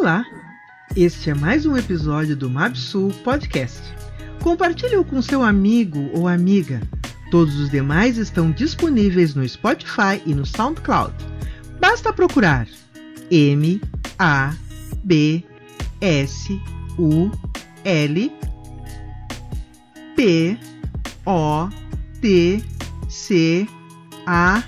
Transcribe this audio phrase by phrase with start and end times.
[0.00, 0.24] Olá!
[0.96, 3.82] Este é mais um episódio do MapSul Podcast.
[4.42, 6.80] Compartilhe-o com seu amigo ou amiga.
[7.30, 11.12] Todos os demais estão disponíveis no Spotify e no SoundCloud.
[11.78, 12.66] Basta procurar
[13.30, 13.78] M
[14.18, 14.54] A
[15.04, 15.44] B
[16.00, 16.50] S
[16.98, 17.30] U
[17.84, 18.32] L
[20.16, 20.58] P
[21.26, 21.68] O
[22.22, 22.64] T
[23.06, 23.68] C
[24.26, 24.64] A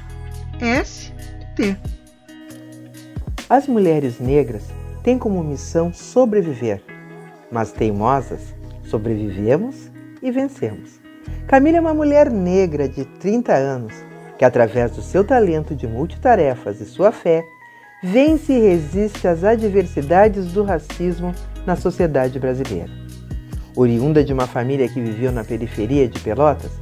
[0.61, 1.11] S
[1.57, 1.75] T.
[3.49, 6.83] As mulheres negras têm como missão sobreviver,
[7.51, 9.91] mas teimosas, sobrevivemos
[10.23, 11.01] e vencemos.
[11.47, 13.95] Camila é uma mulher negra de 30 anos
[14.39, 17.45] que, através do seu talento de multitarefas e sua fé,
[18.03, 21.33] vence e resiste às adversidades do racismo
[21.67, 22.91] na sociedade brasileira.
[23.77, 26.73] Oriunda de uma família que viveu na periferia de Pelotas,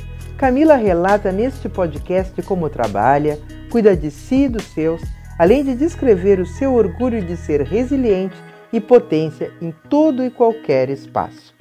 [0.40, 3.38] Camila relata neste podcast como trabalha,
[3.70, 5.02] cuida de si e dos seus
[5.40, 8.36] além de descrever o seu orgulho de ser resiliente
[8.70, 11.54] e potência em todo e qualquer espaço.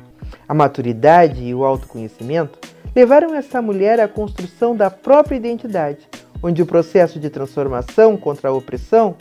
[0.46, 2.60] A maturidade e o autoconhecimento
[2.94, 6.10] levaram essa mulher à construção da própria identidade,
[6.44, 9.16] onde o processo de transformação contra a opressão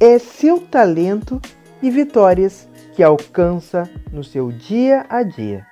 [0.00, 1.38] é seu talento
[1.82, 5.66] e vitórias que alcança no seu dia a dia.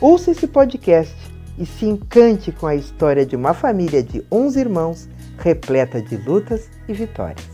[0.00, 1.14] Ouça esse podcast
[1.58, 5.06] e se encante com a história de uma família de 11 irmãos
[5.42, 7.44] repleta de lutas e vitórias.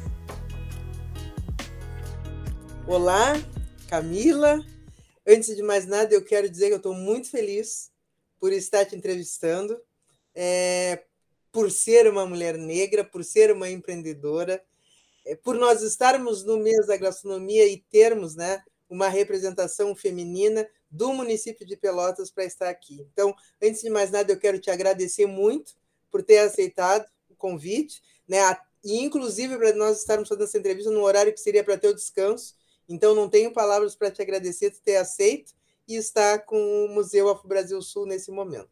[2.86, 3.32] Olá,
[3.88, 4.62] Camila.
[5.26, 7.90] Antes de mais nada, eu quero dizer que eu estou muito feliz
[8.38, 9.80] por estar te entrevistando,
[10.34, 11.02] é,
[11.50, 14.62] por ser uma mulher negra, por ser uma empreendedora,
[15.24, 21.14] é, por nós estarmos no mês da gastronomia e termos né, uma representação feminina do
[21.14, 23.00] município de Pelotas para estar aqui.
[23.10, 25.72] Então, antes de mais nada, eu quero te agradecer muito
[26.10, 27.06] por ter aceitado
[27.38, 28.38] convite, né?
[28.84, 31.94] E inclusive para nós estarmos fazendo essa entrevista no horário que seria para ter o
[31.94, 32.54] descanso.
[32.88, 35.52] Então não tenho palavras para te agradecer por ter aceito
[35.86, 38.70] e estar com o Museu Afro Brasil Sul nesse momento.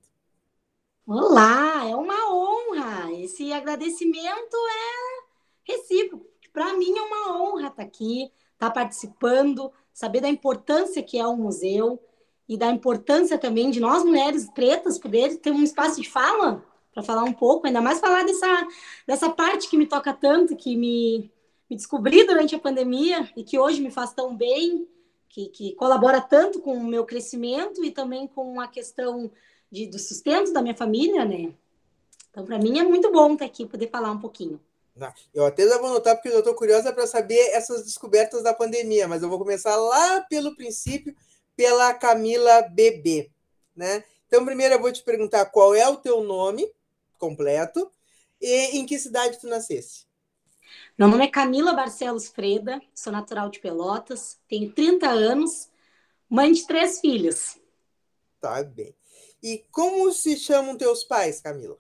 [1.07, 3.13] Olá, é uma honra.
[3.13, 6.27] Esse agradecimento é recíproco.
[6.53, 11.37] Para mim é uma honra estar aqui, estar participando, saber da importância que é o
[11.37, 12.01] museu
[12.49, 16.65] e da importância também de nós mulheres pretas poder ter um espaço de fala
[16.97, 18.69] para falar um pouco, ainda mais falar dessa,
[19.07, 21.31] dessa parte que me toca tanto, que me,
[21.69, 24.89] me descobri durante a pandemia e que hoje me faz tão bem,
[25.29, 29.31] que, que colabora tanto com o meu crescimento e também com a questão
[29.71, 31.53] de, do sustento da minha família, né?
[32.31, 34.59] Então, para mim é muito bom estar aqui, poder falar um pouquinho.
[35.35, 39.07] Eu até já vou notar, porque eu estou curiosa para saber essas descobertas da pandemia,
[39.07, 41.15] mas eu vou começar lá pelo princípio,
[41.55, 43.31] pela Camila Bebê,
[43.77, 44.03] né?
[44.27, 46.67] Então, primeiro eu vou te perguntar qual é o teu nome,
[47.17, 47.91] completo.
[48.41, 50.07] E em que cidade tu nascesse?
[50.99, 55.69] Meu nome é Camila Barcelos Freda, sou natural de Pelotas, tenho 30 anos,
[56.29, 57.59] mãe de três filhos.
[58.41, 58.95] Tá bem.
[59.43, 61.79] E como se chamam teus pais, Camila?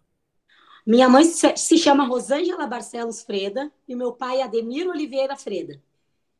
[0.86, 5.82] Minha mãe se chama Rosângela Barcelos Freda e meu pai Ademir Oliveira Freda.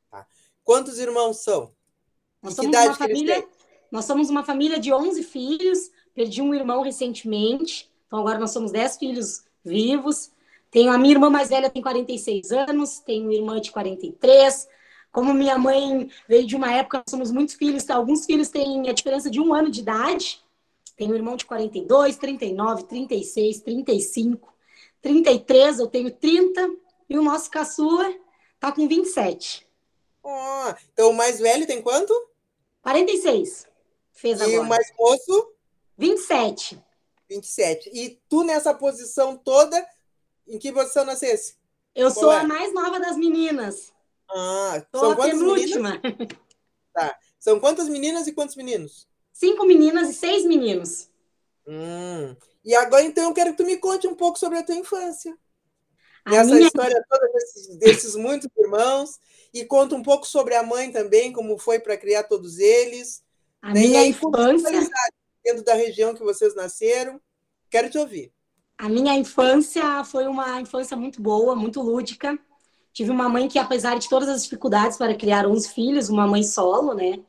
[0.09, 0.27] Tá.
[0.63, 1.75] Quantos irmãos são?
[2.41, 3.49] Nós somos, uma família,
[3.91, 8.73] nós somos uma família de 11 filhos, perdi um irmão recentemente, então agora nós somos
[8.73, 10.31] 10 filhos vivos.
[10.71, 14.69] Tenho a minha irmã mais velha tem 46 anos, tenho uma irmã de 43.
[15.13, 19.31] Como minha mãe veio de uma época, somos muitos filhos, alguns filhos têm a diferença
[19.31, 20.43] de um ano de idade.
[20.97, 24.55] Tenho um irmão de 42, 39, 36, 35,
[25.01, 26.71] 33, eu tenho 30
[27.09, 28.13] e o nosso caçula
[28.59, 29.67] tá com 27.
[30.23, 32.13] Oh, então o mais velho tem quanto?
[32.83, 33.67] 46.
[34.13, 34.57] Fez e agora.
[34.57, 35.53] E o mais moço?
[35.97, 36.83] 27.
[37.29, 37.91] 27.
[37.93, 39.85] E tu nessa posição toda,
[40.47, 41.57] em que posição nascesse?
[41.95, 42.41] Eu Qual sou é?
[42.41, 43.93] a mais nova das meninas.
[44.31, 46.01] Ah, sou são a quantas penúltima.
[46.03, 46.29] Meninas?
[46.93, 47.19] Tá.
[47.39, 49.07] São quantas meninas e quantos meninos?
[49.33, 51.11] Cinco meninas e seis meninos.
[51.67, 52.35] Hum.
[52.65, 55.37] E agora, então, eu quero que tu me conte um pouco sobre a tua infância.
[56.25, 56.67] A Nessa minha...
[56.67, 59.21] história toda desses, desses muitos irmãos.
[59.55, 63.23] E conta um pouco sobre a mãe também, como foi para criar todos eles.
[63.63, 63.81] A né?
[63.81, 64.91] minha infância
[65.45, 67.21] dentro da região que vocês nasceram.
[67.71, 68.33] Quero te ouvir.
[68.79, 72.39] A minha infância foi uma infância muito boa, muito lúdica.
[72.93, 76.43] Tive uma mãe que, apesar de todas as dificuldades para criar 11 filhos, uma mãe
[76.43, 77.21] solo, né?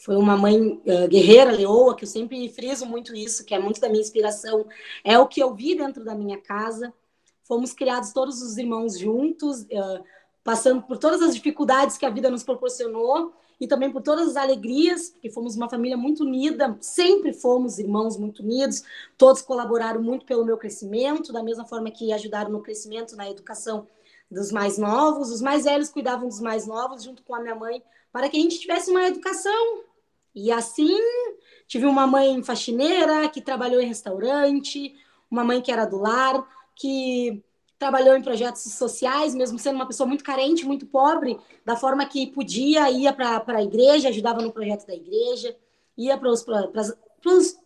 [0.00, 3.80] Foi uma mãe uh, guerreira, leoa, que eu sempre friso muito isso, que é muito
[3.80, 4.66] da minha inspiração.
[5.04, 6.92] É o que eu vi dentro da minha casa.
[7.44, 10.04] Fomos criados todos os irmãos juntos, uh,
[10.42, 14.36] passando por todas as dificuldades que a vida nos proporcionou e também por todas as
[14.36, 18.82] alegrias, porque fomos uma família muito unida, sempre fomos irmãos muito unidos,
[19.16, 23.86] todos colaboraram muito pelo meu crescimento, da mesma forma que ajudaram no crescimento, na educação
[24.28, 27.80] dos mais novos, os mais velhos cuidavam dos mais novos, junto com a minha mãe,
[28.10, 29.84] para que a gente tivesse uma educação.
[30.34, 30.98] E assim,
[31.68, 34.92] tive uma mãe faxineira que trabalhou em restaurante,
[35.30, 36.44] uma mãe que era do lar,
[36.74, 37.40] que
[37.82, 42.28] trabalhou em projetos sociais, mesmo sendo uma pessoa muito carente, muito pobre, da forma que
[42.28, 45.56] podia, ia para a igreja, ajudava no projeto da igreja,
[45.98, 46.46] ia para os.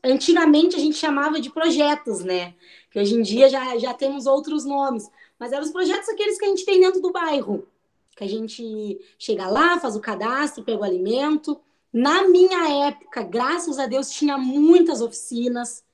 [0.02, 2.54] Antigamente a gente chamava de projetos, né?
[2.90, 5.10] Que hoje em dia já, já temos outros nomes.
[5.38, 7.68] Mas eram os projetos aqueles que a gente tem dentro do bairro.
[8.16, 11.60] Que a gente chega lá, faz o cadastro, pega o alimento.
[11.92, 15.84] Na minha época, graças a Deus, tinha muitas oficinas.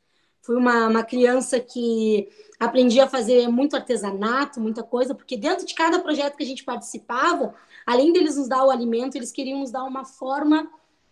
[0.42, 2.28] Fui uma, uma criança que
[2.58, 6.64] aprendi a fazer muito artesanato, muita coisa, porque dentro de cada projeto que a gente
[6.64, 7.54] participava,
[7.86, 10.68] além deles nos dar o alimento, eles queriam nos dar uma forma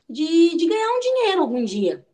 [0.09, 2.05] de, de ganhar um dinheiro algum dia.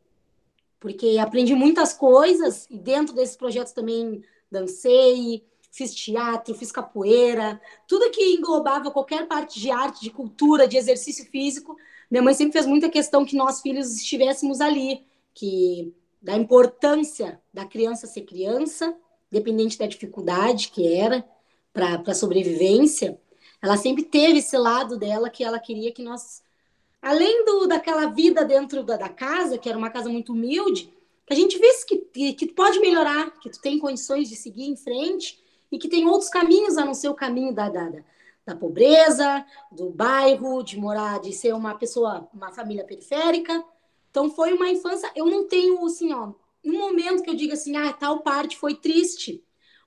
[0.79, 8.11] Porque aprendi muitas coisas e dentro desses projetos também dancei, fiz teatro, fiz capoeira, tudo
[8.11, 11.77] que englobava qualquer parte de arte, de cultura, de exercício físico.
[12.11, 15.05] Minha mãe sempre fez muita questão que nós filhos estivéssemos ali,
[15.35, 15.95] que
[16.26, 18.93] da importância da criança ser criança,
[19.31, 21.25] dependente da dificuldade que era
[21.73, 23.17] para a sobrevivência,
[23.62, 26.43] ela sempre teve esse lado dela que ela queria que nós,
[27.00, 30.93] além do, daquela vida dentro da, da casa, que era uma casa muito humilde,
[31.25, 34.64] que a gente visse que, que, que pode melhorar, que tu tem condições de seguir
[34.64, 35.40] em frente
[35.70, 37.88] e que tem outros caminhos a não ser o caminho da, da,
[38.44, 43.64] da pobreza, do bairro, de morar, de ser uma pessoa, uma família periférica.
[44.17, 46.33] Então foi uma infância, eu não tenho assim, ó,
[46.65, 49.45] um momento que eu diga assim, ah, tal parte foi triste,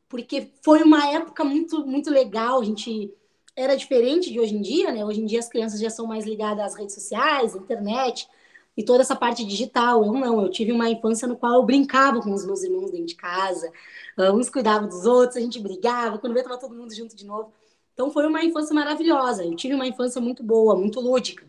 [0.08, 3.12] porque foi uma época muito muito legal, a gente
[3.56, 5.04] era diferente de hoje em dia, né?
[5.04, 8.30] Hoje em dia as crianças já são mais ligadas às redes sociais, internet,
[8.78, 10.06] e toda essa parte digital.
[10.06, 13.08] Eu não, eu tive uma infância no qual eu brincava com os meus irmãos dentro
[13.08, 13.72] de casa,
[14.16, 17.26] ah, uns cuidavam dos outros, a gente brigava, quando veio estava todo mundo junto de
[17.26, 17.52] novo.
[17.94, 19.44] Então foi uma infância maravilhosa.
[19.44, 21.48] Eu tive uma infância muito boa, muito lúdica.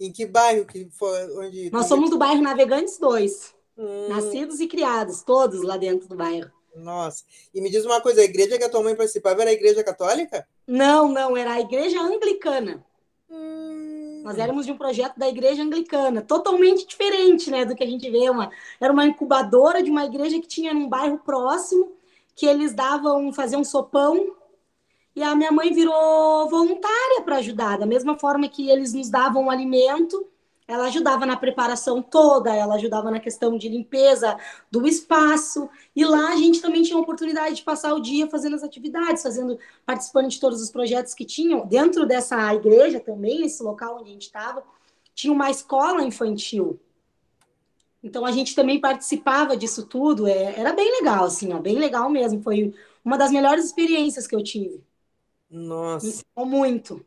[0.00, 3.54] Em que bairro que foi onde Nós somos do bairro Navegantes 2.
[3.76, 4.08] Hum.
[4.08, 6.50] Nascidos e criados, todos lá dentro do bairro.
[6.74, 7.24] Nossa.
[7.54, 9.82] E me diz uma coisa, a igreja que a tua mãe participava era a igreja
[9.82, 10.46] católica?
[10.66, 12.84] Não, não, era a igreja anglicana.
[13.30, 14.22] Hum.
[14.24, 18.10] Nós éramos de um projeto da igreja anglicana, totalmente diferente, né, do que a gente
[18.10, 18.28] vê.
[18.30, 18.50] Uma,
[18.80, 21.92] era uma incubadora de uma igreja que tinha num bairro próximo,
[22.34, 24.36] que eles davam, faziam sopão,
[25.18, 29.46] e a minha mãe virou voluntária para ajudar, da mesma forma que eles nos davam
[29.46, 30.24] o alimento,
[30.68, 34.38] ela ajudava na preparação toda, ela ajudava na questão de limpeza
[34.70, 35.68] do espaço.
[35.96, 39.24] E lá a gente também tinha a oportunidade de passar o dia fazendo as atividades,
[39.24, 41.66] fazendo, participando de todos os projetos que tinham.
[41.66, 44.62] Dentro dessa igreja também, esse local onde a gente estava,
[45.16, 46.78] tinha uma escola infantil.
[48.04, 50.28] Então a gente também participava disso tudo.
[50.28, 52.40] É, era bem legal, assim, ó, bem legal mesmo.
[52.40, 52.72] Foi
[53.04, 54.86] uma das melhores experiências que eu tive.
[55.50, 56.06] Nossa.
[56.06, 57.06] Me ensinou muito.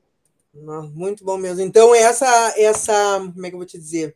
[0.94, 1.62] Muito bom mesmo.
[1.62, 4.16] Então, essa, essa, como é que eu vou te dizer?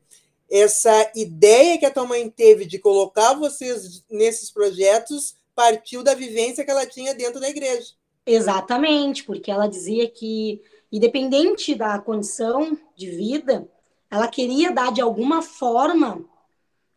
[0.50, 6.63] Essa ideia que a tua mãe teve de colocar vocês nesses projetos partiu da vivência
[6.66, 7.94] que ela tinha dentro da igreja.
[8.25, 10.62] Exatamente, porque ela dizia que,
[10.92, 13.68] independente da condição de vida,
[14.12, 16.25] ela queria dar de alguma forma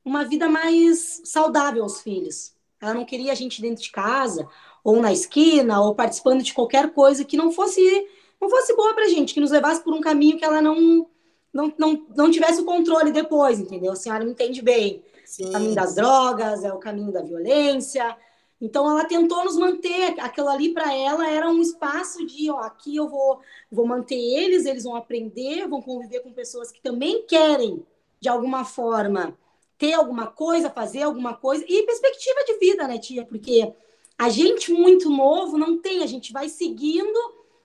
[0.04, 2.54] uma vida mais saudável aos filhos.
[2.80, 4.48] Ela não queria a gente dentro de casa,
[4.82, 8.06] ou na esquina, ou participando de qualquer coisa que não fosse
[8.40, 11.06] não fosse boa pra gente, que nos levasse por um caminho que ela não
[11.52, 13.92] não, não, não tivesse o controle depois, entendeu?
[13.92, 15.02] A senhora me entende bem.
[15.24, 15.48] Sim.
[15.48, 18.16] O caminho das drogas, é o caminho da violência.
[18.60, 22.96] Então ela tentou nos manter, aquilo ali para ela era um espaço de, ó, aqui
[22.96, 27.84] eu vou vou manter eles, eles vão aprender, vão conviver com pessoas que também querem
[28.20, 29.36] de alguma forma
[29.76, 33.24] ter alguma coisa, fazer alguma coisa e perspectiva de vida, né, tia?
[33.24, 33.72] Porque
[34.18, 37.16] a gente muito novo não tem, a gente vai seguindo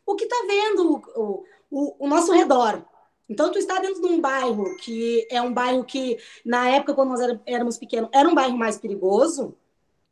[0.05, 2.86] o que está vendo o, o, o, nosso redor.
[3.27, 7.10] Então, tu está dentro de um bairro que é um bairro que, na época, quando
[7.10, 9.57] nós éramos pequenos, era um bairro mais perigoso.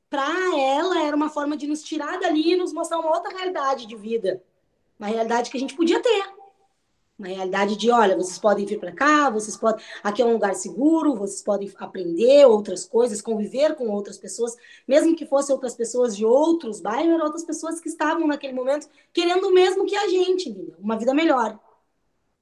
[0.09, 3.85] Para ela, era uma forma de nos tirar dali e nos mostrar uma outra realidade
[3.85, 4.43] de vida.
[4.97, 6.40] Uma realidade que a gente podia ter.
[7.21, 9.85] Uma realidade de, olha, vocês podem vir para cá, vocês podem.
[10.01, 15.15] Aqui é um lugar seguro, vocês podem aprender outras coisas, conviver com outras pessoas, mesmo
[15.15, 19.49] que fossem outras pessoas de outros bairros, eram outras pessoas que estavam naquele momento querendo
[19.49, 21.59] o mesmo que a gente, uma vida melhor.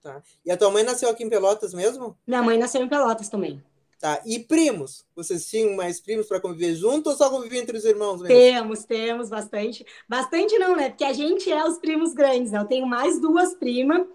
[0.01, 0.23] Tá.
[0.45, 2.17] E a tua mãe nasceu aqui em Pelotas mesmo?
[2.25, 3.61] Minha mãe nasceu em Pelotas também.
[3.99, 4.21] Tá.
[4.25, 5.05] E primos?
[5.13, 8.27] Vocês tinham mais primos para conviver junto ou só conviver entre os irmãos mesmo?
[8.27, 9.85] Temos, temos bastante.
[10.07, 10.87] Bastante não, né?
[10.87, 12.59] Porque a gente é os primos grandes, né?
[12.59, 14.07] Eu tenho mais duas primas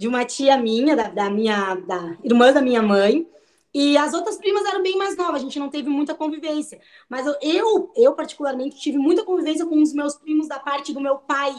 [0.00, 3.28] de uma tia minha, da, da minha da irmã da minha mãe,
[3.74, 6.80] E as outras primas eram bem mais novas, a gente não teve muita convivência.
[7.08, 11.00] Mas eu, eu, eu, particularmente, tive muita convivência com os meus primos da parte do
[11.02, 11.54] meu pai.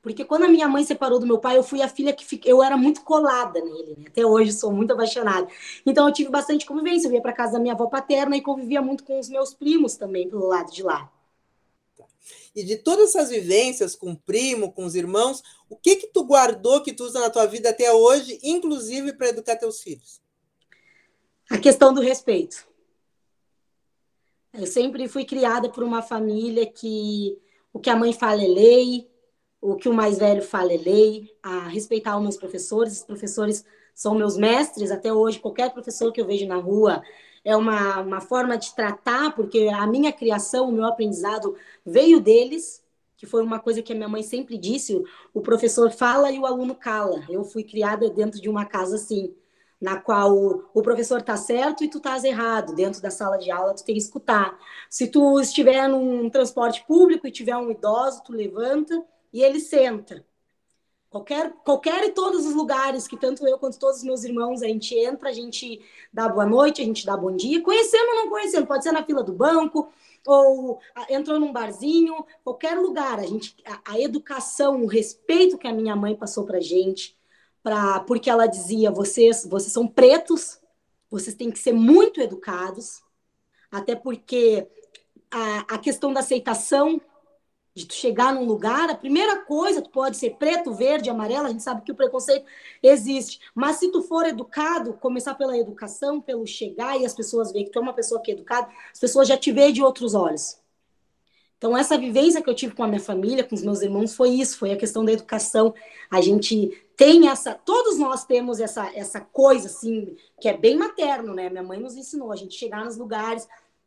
[0.00, 2.62] Porque quando a minha mãe separou do meu pai, eu fui a filha que eu
[2.62, 3.96] era muito colada nele.
[3.98, 4.04] Né?
[4.08, 5.48] Até hoje sou muito apaixonada.
[5.84, 7.08] Então eu tive bastante convivência.
[7.08, 9.96] Eu ia para casa da minha avó paterna e convivia muito com os meus primos
[9.96, 11.10] também, pelo lado de lá.
[12.54, 16.24] E de todas essas vivências com o primo, com os irmãos, o que que tu
[16.24, 20.20] guardou que tu usa na tua vida até hoje, inclusive para educar teus filhos?
[21.50, 22.66] A questão do respeito.
[24.52, 27.38] Eu sempre fui criada por uma família que
[27.72, 29.10] o que a mãe fala é lei,
[29.60, 32.98] o que o mais velho fala é lei, a respeitar os meus professores.
[32.98, 33.64] Os professores
[33.94, 35.38] são meus mestres até hoje.
[35.38, 37.02] Qualquer professor que eu vejo na rua
[37.44, 42.82] é uma, uma forma de tratar, porque a minha criação, o meu aprendizado veio deles,
[43.16, 45.02] que foi uma coisa que a minha mãe sempre disse:
[45.34, 47.24] o professor fala e o aluno cala.
[47.28, 49.34] Eu fui criada dentro de uma casa assim
[49.82, 52.72] na qual o professor está certo e tu estás errado.
[52.72, 54.56] Dentro da sala de aula, tu tem que escutar.
[54.88, 60.24] Se tu estiver num transporte público e tiver um idoso, tu levanta e ele senta.
[61.12, 64.66] Qualquer, qualquer e todos os lugares que tanto eu quanto todos os meus irmãos a
[64.66, 65.78] gente entra, a gente
[66.10, 69.04] dá boa noite, a gente dá bom dia, conhecendo ou não conhecendo, pode ser na
[69.04, 69.92] fila do banco,
[70.26, 73.20] ou entrou num barzinho, qualquer lugar.
[73.20, 77.14] A gente, a, a educação, o respeito que a minha mãe passou para gente,
[77.62, 80.58] para porque ela dizia vocês vocês são pretos
[81.10, 83.02] vocês têm que ser muito educados
[83.70, 84.66] até porque
[85.30, 87.00] a, a questão da aceitação
[87.74, 91.50] de tu chegar num lugar, a primeira coisa, tu pode ser preto, verde, amarelo, a
[91.50, 92.44] gente sabe que o preconceito
[92.82, 97.66] existe, mas se tu for educado, começar pela educação, pelo chegar e as pessoas verem
[97.66, 100.14] que tu é uma pessoa que é educada, as pessoas já te veem de outros
[100.14, 100.60] olhos.
[101.62, 104.30] Então, essa vivência que eu tive com a minha família, com os meus irmãos, foi
[104.30, 105.72] isso, foi a questão da educação.
[106.10, 111.32] A gente tem essa, todos nós temos essa, essa coisa, assim, que é bem materno,
[111.32, 111.48] né?
[111.48, 113.46] Minha mãe nos ensinou a gente chegar nos lugares,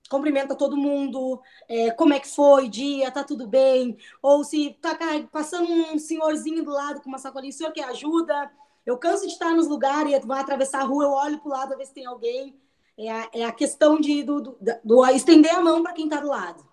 [0.10, 4.98] cumprimenta todo mundo, é, como é que foi, dia, tá tudo bem, ou se tá
[5.32, 8.52] passando um senhorzinho do lado com uma sacolinha, senhor quer ajuda?
[8.86, 11.74] Eu canso de estar nos lugares e vai atravessar a rua, eu olho pro lado
[11.74, 12.60] a ver se tem alguém.
[12.98, 16.20] É a, é a questão de do, do, do estender a mão para quem está
[16.22, 16.66] do lado.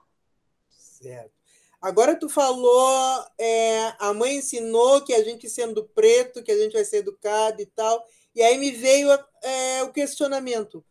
[0.71, 1.33] Certo.
[1.81, 6.75] Agora tu falou, é, a mãe ensinou que a gente sendo preto, que a gente
[6.75, 8.07] vai ser educado e tal.
[8.37, 9.11] E aí me veio
[9.43, 10.85] é, o questionamento.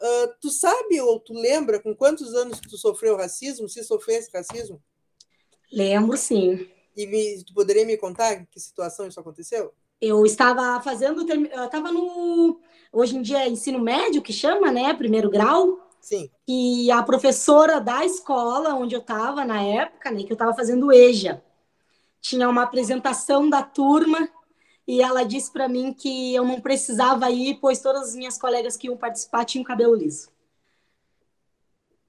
[0.00, 3.68] Uh, tu sabe ou tu lembra com quantos anos tu sofreu racismo?
[3.68, 4.82] Se sofresse racismo?
[5.72, 6.68] Lembro, sim.
[6.96, 9.72] E me, tu poderia me contar que situação isso aconteceu?
[10.00, 12.60] Eu estava fazendo, eu estava no,
[12.92, 15.80] hoje em dia é ensino médio que chama, né, primeiro grau.
[16.00, 16.30] Sim.
[16.46, 20.92] E a professora da escola onde eu estava na época, né, que eu estava fazendo
[20.92, 21.42] EJA,
[22.20, 24.28] tinha uma apresentação da turma
[24.86, 28.76] e ela disse para mim que eu não precisava ir, pois todas as minhas colegas
[28.76, 30.30] que iam participar tinham cabelo liso.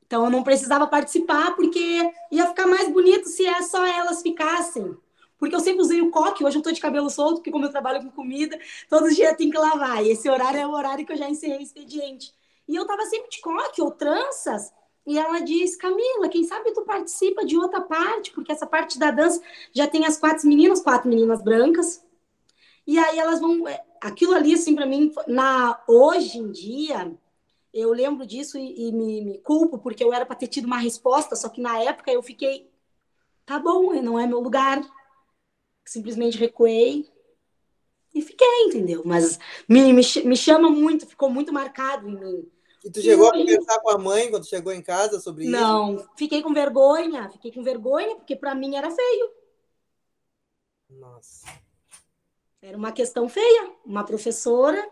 [0.06, 4.96] Então eu não precisava participar porque ia ficar mais bonito se é só elas ficassem.
[5.38, 7.70] Porque eu sempre usei o coque, hoje eu tô de cabelo solto, porque como eu
[7.72, 8.58] trabalho com comida,
[8.90, 10.04] todos os dias tem que lavar.
[10.04, 12.34] E esse horário é o horário que eu já encerrei o expediente.
[12.68, 14.74] E eu tava sempre de coque ou tranças.
[15.06, 19.12] E ela diz, Camila, quem sabe tu participa de outra parte, porque essa parte da
[19.12, 19.42] dança
[19.72, 22.04] já tem as quatro meninas, quatro meninas brancas.
[22.88, 23.68] E aí elas vão.
[23.68, 27.14] É, aquilo ali, assim, para mim, na, hoje em dia,
[27.74, 30.78] eu lembro disso e, e me, me, culpo, porque eu era para ter tido uma
[30.78, 32.72] resposta, só que na época eu fiquei,
[33.46, 34.82] tá bom, não é meu lugar.
[35.86, 37.06] Simplesmente recuei
[38.16, 39.04] e fiquei, entendeu?
[39.06, 42.52] Mas me, me, me chama muito, ficou muito marcado em mim.
[42.86, 45.96] E tu chegou e, a conversar com a mãe quando chegou em casa sobre não,
[45.96, 46.06] isso?
[46.06, 49.30] Não, fiquei com vergonha, fiquei com vergonha, porque para mim era feio.
[50.90, 51.67] Nossa.
[52.62, 53.72] Era uma questão feia.
[53.86, 54.88] Uma professora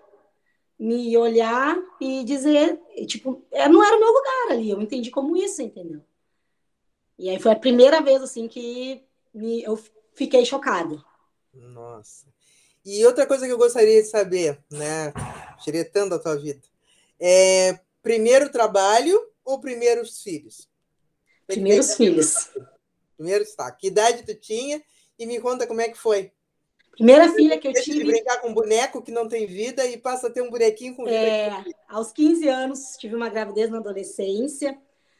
[0.78, 4.70] me olhar e dizer, tipo, é, não era o meu lugar ali.
[4.70, 6.02] Eu entendi como isso, entendeu?
[7.18, 9.04] E aí foi a primeira vez, assim, que
[9.34, 9.80] me, eu
[10.14, 11.02] fiquei chocada.
[11.54, 12.28] Nossa.
[12.84, 15.14] E outra coisa que eu gostaria de saber, né,
[15.64, 16.62] diretando a tua vida,
[17.20, 20.70] é primeiro trabalho ou primeiros filhos?
[21.48, 22.50] Primeiros filhos.
[23.16, 23.72] Primeiro está.
[23.72, 24.84] Que idade tu tinha?
[25.18, 26.32] E me conta como é que foi.
[26.96, 28.00] Primeira filha que eu tive.
[28.00, 30.96] de brincar com um boneco que não tem vida e passa a ter um bonequinho
[30.96, 31.16] com vida.
[31.16, 34.78] É, aos 15 anos, tive uma gravidez na adolescência,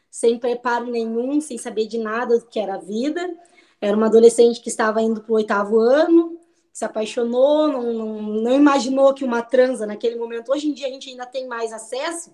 [0.10, 3.30] sem preparo nenhum, sem saber de nada do que era a vida.
[3.82, 6.40] Era uma adolescente que estava indo para o oitavo ano,
[6.72, 10.52] se apaixonou, não, não, não, imaginou que uma transa naquele momento.
[10.52, 12.34] Hoje em dia a gente ainda tem mais acesso.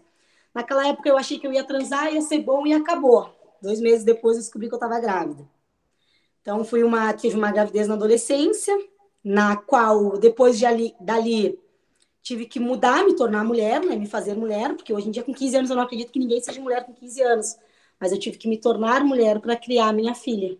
[0.53, 3.29] Naquela época eu achei que eu ia transar, ia ser bom e acabou.
[3.61, 5.47] Dois meses depois eu descobri que eu estava grávida.
[6.41, 8.75] Então fui uma, tive uma gravidez na adolescência,
[9.23, 11.59] na qual depois de ali, dali
[12.21, 13.95] tive que mudar, me tornar mulher, né?
[13.95, 16.41] Me fazer mulher, porque hoje em dia, com 15 anos, eu não acredito que ninguém
[16.41, 17.57] seja mulher com 15 anos.
[17.99, 20.57] Mas eu tive que me tornar mulher para criar minha filha.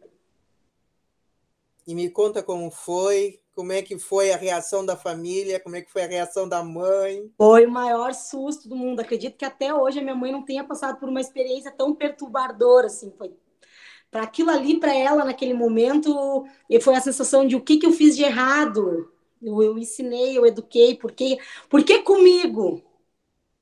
[1.87, 5.81] E me conta como foi, como é que foi a reação da família, como é
[5.81, 7.31] que foi a reação da mãe?
[7.37, 8.99] Foi o maior susto do mundo.
[8.99, 12.87] Acredito que até hoje a minha mãe não tenha passado por uma experiência tão perturbadora
[12.87, 13.11] assim.
[13.17, 13.33] Foi
[14.11, 16.45] para aquilo ali para ela naquele momento,
[16.81, 20.45] foi a sensação de o que que eu fiz de errado, eu, eu ensinei, eu
[20.45, 21.39] eduquei, por que,
[21.69, 22.83] por que comigo?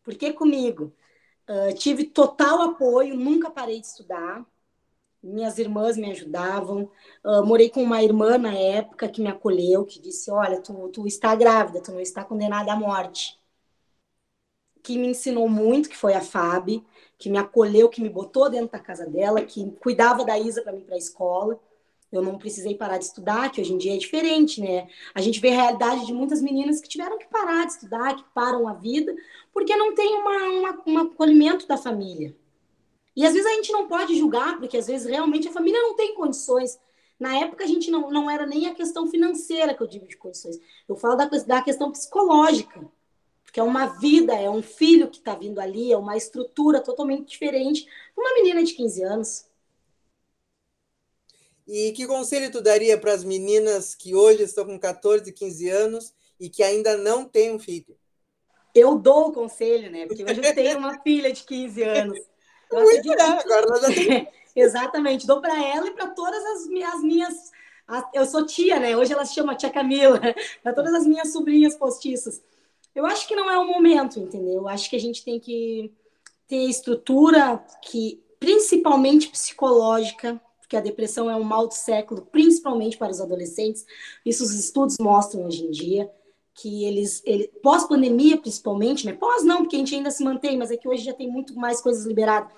[0.04, 0.94] Por que comigo?
[1.50, 4.46] Uh, tive total apoio, nunca parei de estudar.
[5.22, 6.92] Minhas irmãs me ajudavam.
[7.24, 11.08] Uh, morei com uma irmã na época que me acolheu, que disse: Olha, tu, tu
[11.08, 13.40] está grávida, tu não está condenada à morte.
[14.84, 16.84] Que me ensinou muito, que foi a Fábio,
[17.20, 20.74] que me acolheu, que me botou dentro da casa dela, que cuidava da Isa para
[20.74, 21.60] mim para a escola
[22.12, 24.88] eu não precisei parar de estudar, que hoje em dia é diferente, né?
[25.14, 28.24] A gente vê a realidade de muitas meninas que tiveram que parar de estudar, que
[28.34, 29.16] param a vida,
[29.54, 32.36] porque não tem uma, uma, um acolhimento da família.
[33.16, 35.96] E às vezes a gente não pode julgar, porque às vezes realmente a família não
[35.96, 36.80] tem condições.
[37.20, 40.18] Na época a gente não, não era nem a questão financeira que eu digo de
[40.18, 40.60] condições.
[40.88, 42.90] Eu falo da, da questão psicológica.
[43.50, 47.30] Porque é uma vida, é um filho que está vindo ali, é uma estrutura totalmente
[47.30, 47.88] diferente.
[48.16, 49.46] Uma menina de 15 anos.
[51.68, 56.14] E que conselho tu daria para as meninas que hoje estão com 14, 15 anos
[56.40, 57.98] e que ainda não têm um filho?
[58.76, 60.06] Eu dou o conselho, né?
[60.06, 62.20] Porque hoje eu tenho uma filha de 15 anos.
[62.72, 64.28] Eu Muito bem, agora nós já temos...
[64.56, 67.52] Exatamente, dou para ela e para todas as as minhas.
[68.14, 68.96] Eu sou tia, né?
[68.96, 70.22] Hoje ela se chama Tia Camila,
[70.62, 72.44] para todas as minhas sobrinhas postiças.
[72.96, 74.62] Eu acho que não é o momento, entendeu?
[74.62, 75.92] Eu acho que a gente tem que
[76.48, 83.12] ter estrutura que, principalmente psicológica, porque a depressão é um mal do século, principalmente para
[83.12, 83.86] os adolescentes.
[84.26, 86.12] Isso os estudos mostram hoje em dia
[86.54, 89.14] que eles, ele, pós-pandemia principalmente, né?
[89.14, 91.58] Pós não, porque a gente ainda se mantém, mas é que hoje já tem muito
[91.58, 92.52] mais coisas liberadas.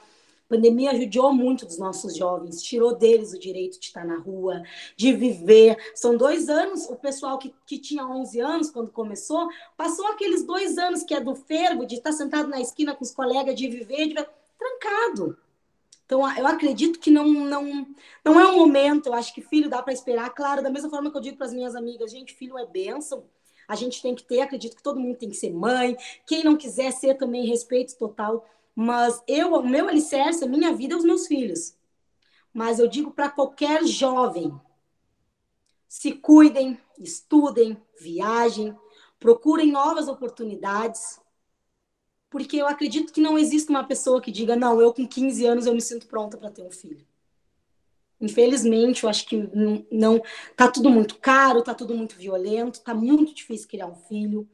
[0.52, 4.62] A pandemia ajudou muito dos nossos jovens, tirou deles o direito de estar na rua,
[4.98, 5.78] de viver.
[5.96, 10.78] São dois anos, o pessoal que, que tinha 11 anos quando começou, passou aqueles dois
[10.78, 14.08] anos que é do fervo, de estar sentado na esquina com os colegas, de viver,
[14.08, 14.28] de...
[14.60, 15.38] trancado.
[16.06, 17.88] Então, eu acredito que não, não,
[18.26, 19.08] não é um momento.
[19.08, 20.32] Eu acho que filho dá para esperar.
[20.32, 23.24] Claro, da mesma forma que eu digo para as minhas amigas, gente, filho é bênção.
[23.70, 25.96] A gente tem que ter, acredito que todo mundo tem que ser mãe.
[26.28, 28.46] Quem não quiser ser também, respeito total.
[28.76, 31.76] Mas eu, o meu alicerce, a minha vida, é os meus filhos.
[32.54, 34.54] Mas eu digo para qualquer jovem:
[35.88, 38.76] se cuidem, estudem, viajem,
[39.20, 41.22] procurem novas oportunidades
[42.32, 45.66] porque eu acredito que não existe uma pessoa que diga, não, eu com 15 anos
[45.66, 47.06] eu me sinto pronta para ter um filho.
[48.22, 50.22] Infelizmente, eu acho que não, não
[50.56, 54.48] tá tudo muito caro, tá tudo muito violento, tá muito difícil criar um filho.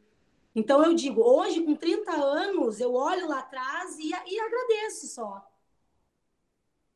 [0.57, 5.47] Então eu digo, hoje com 30 anos, eu olho lá atrás e, e agradeço só.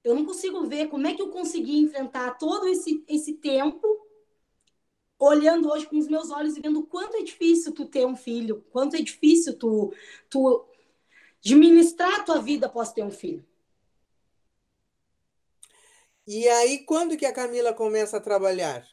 [0.04, 3.88] Eu não consigo ver como é que eu consegui enfrentar todo esse, esse tempo
[5.20, 8.66] olhando hoje com os meus olhos e vendo quanto é difícil tu ter um filho,
[8.72, 9.94] quanto é difícil tu,
[10.28, 10.66] tu
[11.46, 13.46] administrar a tua vida após ter um filho.
[16.26, 18.84] E aí, quando que a Camila começa a trabalhar?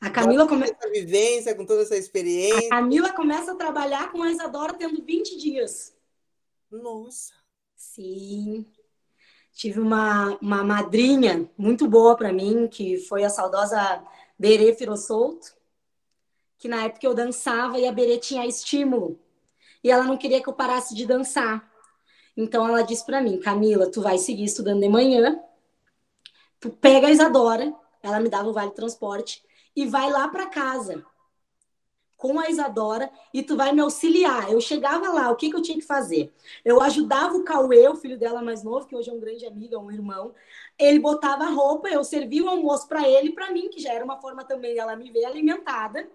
[0.00, 0.74] A Camila começa.
[0.74, 2.66] Com essa vivência, com toda essa experiência.
[2.66, 5.94] A Camila começa a trabalhar com a Isadora tendo 20 dias.
[6.70, 7.34] Nossa!
[7.74, 8.66] Sim.
[9.52, 14.04] Tive uma, uma madrinha muito boa para mim, que foi a saudosa
[14.38, 15.54] Berê Firossolto,
[16.58, 19.18] que na época eu dançava e a Berê tinha estímulo
[19.86, 21.70] e ela não queria que eu parasse de dançar.
[22.36, 25.40] Então ela disse para mim, Camila, tu vai seguir estudando de manhã,
[26.58, 29.45] tu pega a Isadora, ela me dava o vale transporte
[29.76, 31.04] e vai lá para casa
[32.16, 34.50] com a Isadora e tu vai me auxiliar.
[34.50, 36.32] Eu chegava lá, o que, que eu tinha que fazer?
[36.64, 39.74] Eu ajudava o Cauê, o filho dela mais novo, que hoje é um grande amigo,
[39.74, 40.34] é um irmão.
[40.78, 43.92] Ele botava a roupa, eu servia o almoço para ele e para mim, que já
[43.92, 46.08] era uma forma também dela me ver alimentada.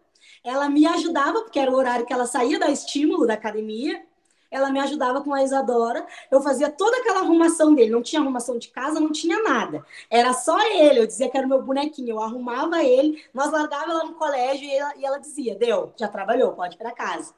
[0.43, 4.03] Ela me ajudava, porque era o horário que ela saía da estímulo da academia.
[4.51, 6.05] Ela me ajudava com a Isadora.
[6.29, 7.89] Eu fazia toda aquela arrumação dele.
[7.89, 9.85] Não tinha arrumação de casa, não tinha nada.
[10.09, 10.99] Era só ele.
[10.99, 12.09] Eu dizia que era o meu bonequinho.
[12.09, 16.07] Eu arrumava ele, nós largava ela no colégio e ela, e ela dizia: Deu, já
[16.07, 17.33] trabalhou, pode ir para casa.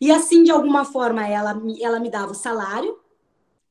[0.00, 2.98] E assim, de alguma forma, ela, ela me dava o salário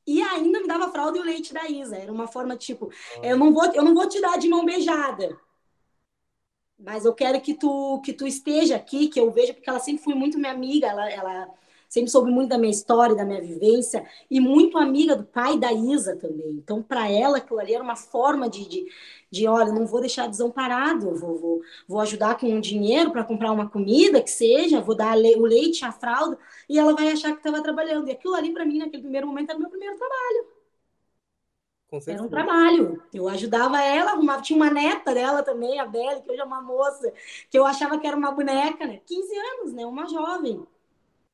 [0.06, 1.98] e ainda me dava fralda e o leite da Isa.
[1.98, 2.92] Era uma forma tipo:
[3.24, 5.38] eu não vou, eu não vou te dar de mão beijada
[6.80, 10.04] mas eu quero que tu que tu esteja aqui, que eu veja, porque ela sempre
[10.04, 11.50] foi muito minha amiga, ela, ela
[11.90, 15.74] sempre soube muito da minha história, da minha vivência, e muito amiga do pai da
[15.74, 16.52] Isa também.
[16.52, 18.86] Então, para ela, aquilo ali era uma forma de, de,
[19.32, 23.52] de olha, não vou deixar desamparado, vou, vou, vou ajudar com um dinheiro para comprar
[23.52, 26.38] uma comida, que seja, vou dar o leite, a fralda,
[26.70, 28.08] e ela vai achar que estava trabalhando.
[28.08, 30.60] E aquilo ali, para mim, naquele primeiro momento, era o meu primeiro trabalho.
[32.08, 33.04] Era um trabalho.
[33.14, 34.42] Eu ajudava ela, arrumava.
[34.42, 37.14] Tinha uma neta dela também, a Bela, que hoje é uma moça,
[37.50, 39.00] que eu achava que era uma boneca, né?
[39.06, 39.86] 15 anos, né?
[39.86, 40.66] Uma jovem.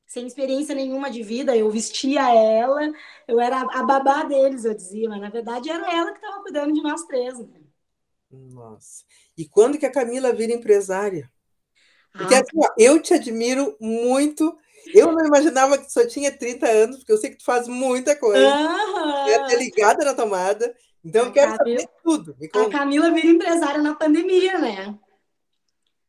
[0.06, 2.92] Sem experiência nenhuma de vida, eu vestia ela,
[3.26, 6.72] eu era a babá deles, eu dizia, mas na verdade era ela que estava cuidando
[6.72, 7.38] de nós três.
[7.38, 7.60] Né?
[8.30, 9.04] Nossa.
[9.36, 11.30] E quando que a Camila vira empresária?
[12.12, 14.56] Porque ah, assim, ó, eu te admiro muito
[14.94, 18.14] eu não imaginava que só tinha 30 anos, porque eu sei que tu faz muita
[18.14, 18.46] coisa.
[18.46, 19.28] Uhum.
[19.28, 20.74] É ligada na tomada.
[21.04, 22.36] Então, a eu quero Camila, saber tudo.
[22.54, 24.98] A Camila vira empresária na pandemia, né?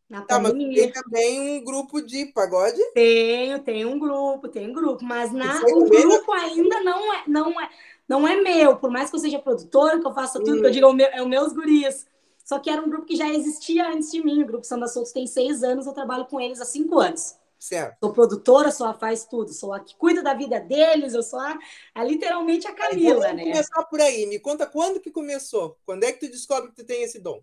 [0.09, 0.67] Na tá, pandemia.
[0.67, 2.81] mas tem também um grupo de pagode?
[2.93, 7.61] Tenho, tem um grupo, tem um grupo, mas na, o grupo ainda não é, não,
[7.61, 7.69] é,
[8.07, 10.59] não é meu, por mais que eu seja produtora, que eu faça tudo, hum.
[10.61, 10.73] que eu hum.
[10.73, 12.07] diga, é o meu, é o meus gurias.
[12.47, 14.41] Só que era um grupo que já existia antes de mim.
[14.41, 17.35] O Grupo Samba Soltos tem seis anos, eu trabalho com eles há cinco anos.
[17.59, 17.97] Certo.
[17.99, 21.39] Sou produtora, sou a faz tudo, sou a que cuida da vida deles, eu sou
[21.39, 21.57] a,
[21.93, 23.43] a literalmente a Camila, então, né?
[23.43, 24.25] começar por aí.
[24.27, 25.77] Me conta quando que começou?
[25.85, 27.41] Quando é que tu descobre que tu tem esse dom?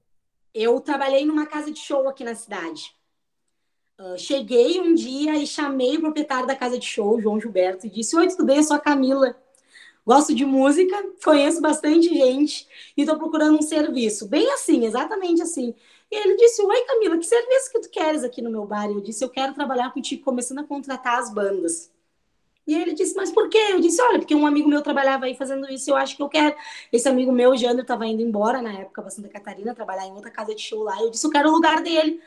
[0.55, 2.95] Eu trabalhei numa casa de show aqui na cidade.
[3.99, 7.91] Uh, cheguei um dia e chamei o proprietário da casa de show, João Gilberto, e
[7.91, 8.59] disse: Oi, tudo bem?
[8.59, 9.37] Eu sou a Camila.
[10.07, 14.29] Gosto de música, conheço bastante gente e estou procurando um serviço.
[14.29, 15.75] Bem assim, exatamente assim.
[16.11, 18.89] E ele disse: Oi, Camila, que serviço que tu queres aqui no meu bar?
[18.89, 21.91] E eu disse: Eu quero trabalhar contigo, começando a contratar as bandas.
[22.67, 23.59] E ele disse: Mas por quê?
[23.73, 26.29] Eu disse: Olha, porque um amigo meu trabalhava aí fazendo isso, eu acho que eu
[26.29, 26.57] quero.
[26.93, 30.13] Esse amigo meu, o Jander, estava indo embora na época para Santa Catarina, trabalhar em
[30.13, 31.01] outra casa de show lá.
[31.01, 32.21] Eu disse: Eu quero o lugar dele,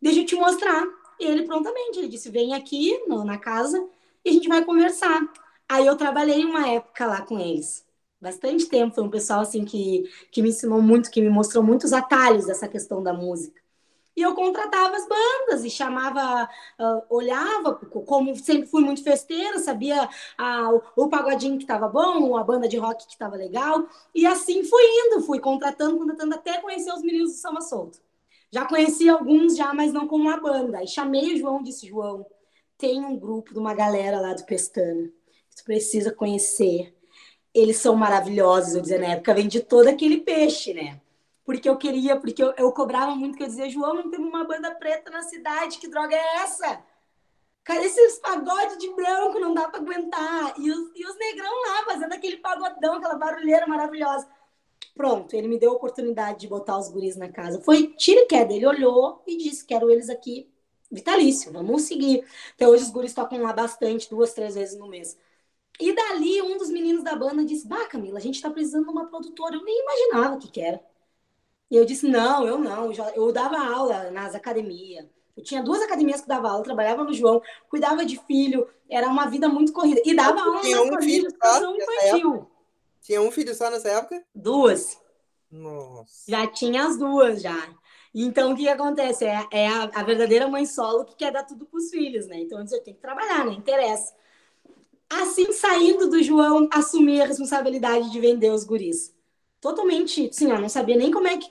[0.00, 0.84] deixa eu te mostrar.
[1.20, 3.86] E ele prontamente, ele disse: Vem aqui no, na casa
[4.24, 5.20] e a gente vai conversar.
[5.68, 7.84] Aí eu trabalhei uma época lá com eles
[8.20, 8.94] bastante tempo.
[8.94, 12.68] Foi um pessoal assim que, que me ensinou muito, que me mostrou muitos atalhos dessa
[12.68, 13.61] questão da música.
[14.16, 16.48] E eu contratava as bandas e chamava,
[16.78, 22.36] uh, olhava, como sempre fui muito festeira, sabia uh, o, o, pagodinho que estava bom,
[22.36, 23.86] a banda de rock que estava legal.
[24.14, 28.00] E assim fui indo, fui contratando, contratando, até conhecer os meninos do Samba Solto.
[28.50, 30.78] Já conheci alguns já, mas não como uma banda.
[30.78, 32.26] Aí chamei o João disse, João,
[32.76, 35.10] tem um grupo de uma galera lá do Pestana.
[35.56, 36.94] Tu precisa conhecer
[37.54, 41.00] eles são maravilhosos, eu dizia na época, vendi todo aquele peixe, né?
[41.44, 44.44] Porque eu queria, porque eu, eu cobrava muito, que eu dizia, João, não temos uma
[44.44, 46.82] banda preta na cidade, que droga é essa?
[47.64, 50.54] Cara, esses pagodes de branco não dá para aguentar.
[50.58, 54.28] E os, e os negrão lá fazendo aquele pagodão, aquela barulheira maravilhosa.
[54.94, 57.60] Pronto, ele me deu a oportunidade de botar os guris na casa.
[57.62, 58.52] Foi tiro e queda.
[58.52, 60.50] Ele olhou e disse: Quero eles aqui
[60.90, 62.24] vitalício, vamos seguir.
[62.54, 65.16] Até hoje os guris tocam lá bastante, duas, três vezes no mês.
[65.80, 68.90] E dali, um dos meninos da banda disse: Bah, Camila, a gente está precisando de
[68.90, 69.54] uma produtora.
[69.56, 70.82] Eu nem imaginava o que, que era.
[71.72, 72.84] E eu disse: Não, eu não.
[72.84, 75.06] Eu, já, eu dava aula nas academias.
[75.34, 79.26] Eu tinha duas academias que dava aula, trabalhava no João, cuidava de filho, era uma
[79.26, 80.02] vida muito corrida.
[80.04, 82.50] E dava aula tinha um filho só infantil.
[83.00, 84.22] Tinha um filho só nessa época?
[84.34, 85.00] Duas.
[85.50, 86.30] Nossa.
[86.30, 87.56] Já tinha as duas, já.
[88.14, 89.24] Então, o que acontece?
[89.24, 92.38] É, é a, a, verdadeira mãe solo que quer dar tudo para os filhos, né?
[92.38, 93.54] Então, eu tenho que trabalhar, né?
[93.54, 94.12] Interessa.
[95.08, 99.14] Assim, saindo do João, assumir a responsabilidade de vender os guris.
[99.62, 101.48] Totalmente, sim, eu não sabia nem como é que,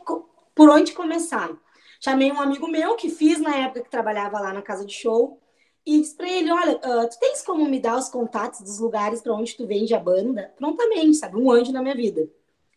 [0.54, 1.50] por onde começar.
[1.97, 5.39] Chamei um amigo meu que fiz na época que trabalhava lá na casa de show
[5.86, 9.21] e disse para ele: Olha, uh, tu tens como me dar os contatos dos lugares
[9.21, 10.54] para onde tu vende a banda?
[10.58, 11.38] Prontamente, sabe?
[11.38, 12.30] Um anjo na minha vida.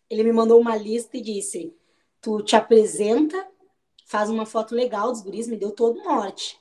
[0.08, 1.74] Ele me mandou uma lista e disse:
[2.20, 3.44] Tu te apresenta,
[4.06, 6.60] faz uma foto legal dos guris, me deu todo o norte,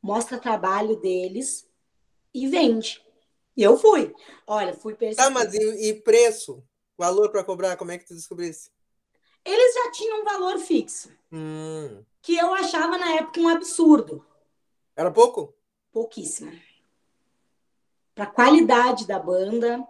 [0.00, 1.68] mostra trabalho deles
[2.32, 3.02] e vende.
[3.56, 4.14] E eu fui.
[4.46, 5.24] Olha, fui perceber.
[5.24, 6.62] Tá, mas e, e preço?
[7.02, 7.76] Valor para cobrar?
[7.76, 8.70] Como é que tu descobrisse?
[9.44, 11.10] Eles já tinham um valor fixo.
[11.32, 12.04] Hum.
[12.22, 14.24] Que eu achava na época um absurdo.
[14.94, 15.52] Era pouco?
[15.90, 16.52] Pouquíssimo.
[18.14, 19.84] Para a qualidade da banda,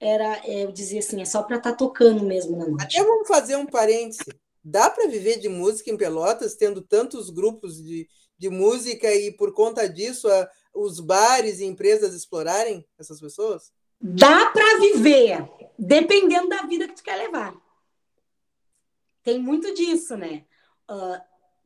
[0.00, 2.98] era, eu dizia assim, é só para estar tá tocando mesmo na noite.
[2.98, 4.24] Até vamos fazer um parêntese.
[4.64, 9.54] Dá para viver de música em Pelotas, tendo tantos grupos de, de música e por
[9.54, 13.70] conta disso a, os bares e empresas explorarem essas pessoas?
[14.00, 17.54] Dá para viver, dependendo da vida que tu quer levar.
[19.22, 20.44] Tem muito disso, né?
[20.88, 21.20] Uh,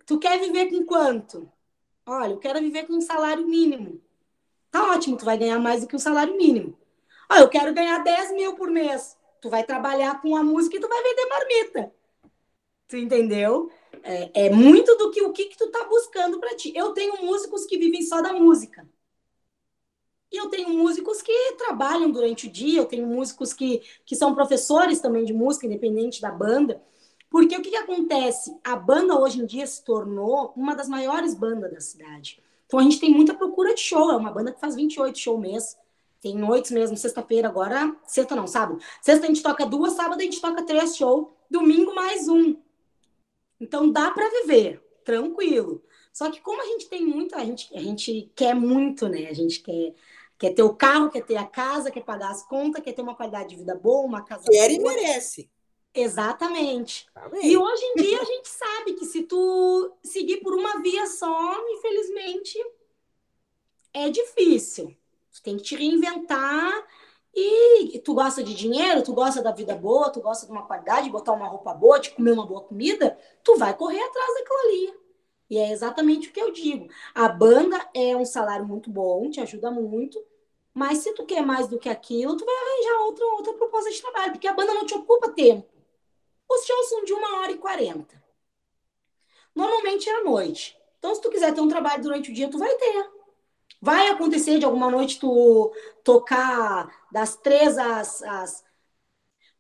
[0.07, 1.51] tu quer viver com quanto?
[2.07, 4.01] Olha, eu quero viver com um salário mínimo.
[4.71, 6.77] Tá ótimo, tu vai ganhar mais do que um salário mínimo.
[7.31, 9.17] Olha, eu quero ganhar 10 mil por mês.
[9.41, 11.95] Tu vai trabalhar com a música e tu vai vender marmita.
[12.89, 13.71] Tu entendeu?
[14.03, 16.73] É, é muito do que o que, que tu tá buscando para ti.
[16.75, 18.87] Eu tenho músicos que vivem só da música.
[20.33, 24.35] E eu tenho músicos que trabalham durante o dia, eu tenho músicos que, que são
[24.35, 26.83] professores também de música, independente da banda.
[27.29, 28.57] Porque o que, que acontece?
[28.65, 32.43] A banda hoje em dia se tornou uma das maiores bandas da cidade.
[32.67, 34.11] Então a gente tem muita procura de show.
[34.11, 35.77] É uma banda que faz 28 shows mês.
[36.23, 37.95] Tem noites mesmo, sexta-feira agora.
[38.07, 38.81] Sexta não, sábado.
[39.03, 41.27] Sexta a gente toca duas, sábado a gente toca três shows.
[41.51, 42.57] Domingo mais um.
[43.61, 45.83] Então dá para viver, tranquilo.
[46.13, 49.29] Só que como a gente tem muito, a gente, a gente quer muito, né?
[49.29, 49.95] A gente quer
[50.43, 53.15] Quer ter o carro, quer ter a casa, quer pagar as contas, quer ter uma
[53.15, 54.93] qualidade de vida boa, uma casa quer boa.
[54.93, 55.49] e merece.
[55.95, 57.07] Exatamente.
[57.15, 61.07] Tá e hoje em dia a gente sabe que se tu seguir por uma via
[61.07, 62.59] só, infelizmente,
[63.95, 64.93] é difícil.
[65.33, 66.89] Tu tem que te reinventar
[67.33, 71.05] e tu gosta de dinheiro, tu gosta da vida boa, tu gosta de uma qualidade,
[71.05, 74.59] de botar uma roupa boa, de comer uma boa comida, tu vai correr atrás daquilo
[74.59, 75.03] ali.
[75.49, 76.89] E é exatamente o que eu digo.
[77.15, 80.21] A banda é um salário muito bom, te ajuda muito,
[80.75, 84.01] mas se tu quer mais do que aquilo, tu vai arranjar outra, outra proposta de
[84.01, 85.69] trabalho, porque a banda não te ocupa tempo.
[86.51, 88.23] Os shows são de uma hora e quarenta.
[89.55, 90.79] Normalmente é à noite.
[90.99, 93.11] Então, se tu quiser ter um trabalho durante o dia, tu vai ter.
[93.81, 95.73] Vai acontecer de alguma noite tu
[96.05, 98.65] tocar das três às, às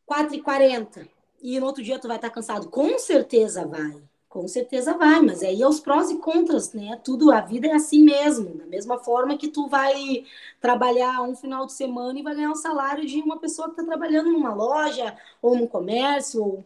[0.07, 1.09] quatro e quarenta
[1.41, 2.71] e no outro dia tu vai estar cansado.
[2.71, 4.03] Com certeza vai.
[4.33, 6.99] Com certeza vai, mas aí é os prós e contras, né?
[7.05, 8.55] Tudo, a vida é assim mesmo.
[8.57, 10.25] Da mesma forma que tu vai
[10.59, 13.85] trabalhar um final de semana e vai ganhar o salário de uma pessoa que está
[13.85, 16.43] trabalhando numa loja ou num comércio.
[16.43, 16.65] Ou...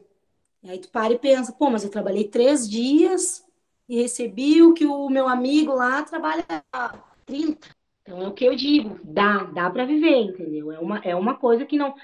[0.62, 3.44] E aí tu para e pensa, pô, mas eu trabalhei três dias
[3.88, 6.44] e recebi o que o meu amigo lá trabalha
[7.26, 7.68] 30.
[8.02, 10.70] Então é o que eu digo, dá, dá para viver, entendeu?
[10.70, 11.96] É uma, é uma coisa que não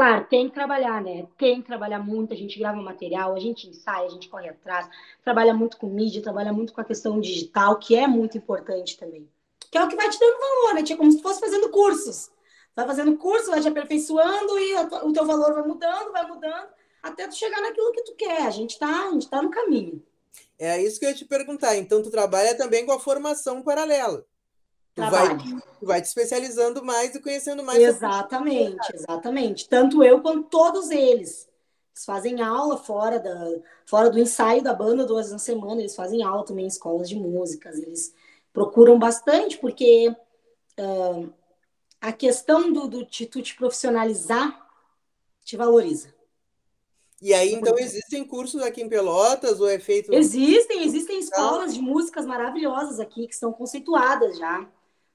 [0.00, 1.26] Claro, tem que trabalhar, né?
[1.36, 4.88] Tem que trabalhar muito, a gente grava material, a gente ensaia, a gente corre atrás,
[5.22, 9.28] trabalha muito com mídia, trabalha muito com a questão digital, que é muito importante também.
[9.70, 10.84] Que é o que vai te dando valor, né?
[10.90, 12.30] É como se fosse fazendo cursos.
[12.74, 16.68] Vai fazendo curso, vai te aperfeiçoando e o teu valor vai mudando, vai mudando,
[17.02, 18.40] até tu chegar naquilo que tu quer.
[18.46, 20.02] A gente tá, a gente tá no caminho.
[20.58, 21.76] É isso que eu ia te perguntar.
[21.76, 24.24] Então, tu trabalha também com a formação paralela.
[25.06, 27.78] Tu vai, vai te especializando mais e conhecendo mais.
[27.78, 29.68] Exatamente, exatamente.
[29.68, 31.48] Tanto eu quanto todos eles.
[31.92, 33.34] Eles fazem aula fora, da,
[33.84, 37.08] fora do ensaio da banda duas vezes na semana, eles fazem aula também em escolas
[37.08, 38.14] de músicas, eles
[38.52, 41.32] procuram bastante, porque uh,
[42.00, 44.66] a questão do, do de tu te profissionalizar
[45.44, 46.14] te valoriza.
[47.20, 50.12] E aí, então, existem cursos aqui em Pelotas ou é feito.
[50.12, 54.66] Existem, existem escolas de músicas maravilhosas aqui que estão conceituadas já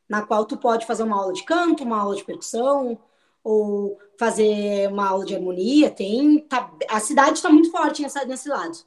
[0.08, 3.00] na qual tu pode fazer uma aula de canto, uma aula de percussão,
[3.44, 5.90] ou fazer uma aula de harmonia.
[5.92, 8.78] Tem, tá, a cidade está muito forte nessa, nesse lado.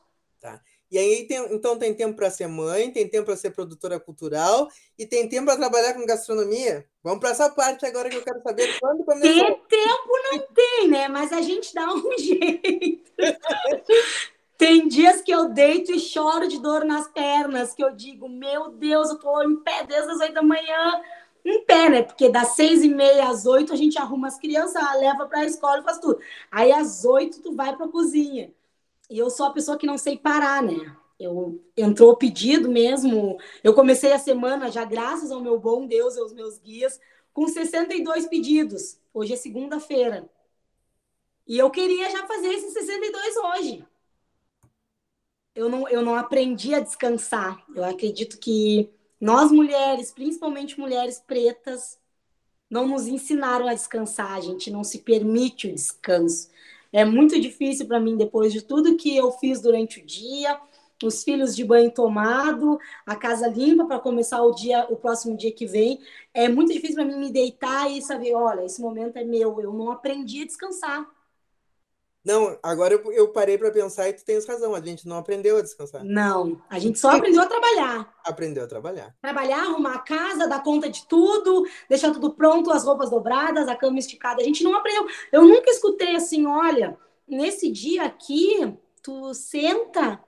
[0.41, 0.61] Tá.
[0.91, 4.69] E aí, tem, então, tem tempo para ser mãe, tem tempo para ser produtora cultural
[4.99, 6.87] e tem tempo para trabalhar com gastronomia?
[7.03, 9.45] Vamos para essa parte agora que eu quero saber quando começou.
[9.45, 11.09] Ter tempo não tem, né?
[11.09, 13.13] Mas a gente dá um jeito.
[14.59, 18.71] Tem dias que eu deito e choro de dor nas pernas, que eu digo, meu
[18.71, 21.01] Deus, eu tô em pé desde as oito da manhã,
[21.45, 22.03] em pé, né?
[22.03, 25.45] Porque das seis e meia às oito a gente arruma as crianças, leva para a
[25.45, 26.19] escola e faz tudo.
[26.51, 28.53] Aí às oito tu vai para a cozinha.
[29.09, 30.93] E eu sou a pessoa que não sei parar, né?
[31.21, 33.39] Eu entrou pedido mesmo.
[33.63, 37.01] Eu comecei a semana já graças ao meu bom Deus e aos meus guias
[37.33, 38.99] com 62 pedidos.
[39.15, 40.29] Hoje é segunda-feira.
[41.47, 43.87] E eu queria já fazer esses 62 hoje
[45.59, 47.61] eu não, eu não aprendi a descansar.
[47.75, 48.89] Eu acredito que
[49.21, 51.99] nós mulheres, principalmente mulheres pretas,
[52.71, 56.49] não nos ensinaram a descansar, a gente não se permite o descanso.
[56.93, 60.61] É muito difícil para mim, depois de tudo que eu fiz durante o dia,
[61.03, 65.51] os filhos de banho tomado, a casa limpa para começar o dia, o próximo dia
[65.51, 66.01] que vem.
[66.33, 69.61] É muito difícil para mim me deitar e saber, olha, esse momento é meu.
[69.61, 71.05] Eu não aprendi a descansar.
[72.25, 75.57] Não, agora eu, eu parei para pensar e tu tens razão, a gente não aprendeu
[75.57, 76.05] a descansar.
[76.05, 78.15] Não, a gente só aprendeu a trabalhar.
[78.25, 79.17] Aprendeu a trabalhar.
[79.21, 83.77] Trabalhar, arrumar a casa, dar conta de tudo, deixar tudo pronto, as roupas dobradas, a
[83.77, 84.43] cama esticada.
[84.43, 85.07] A gente não aprendeu.
[85.33, 90.23] Eu nunca escutei assim, olha, nesse dia aqui, tu senta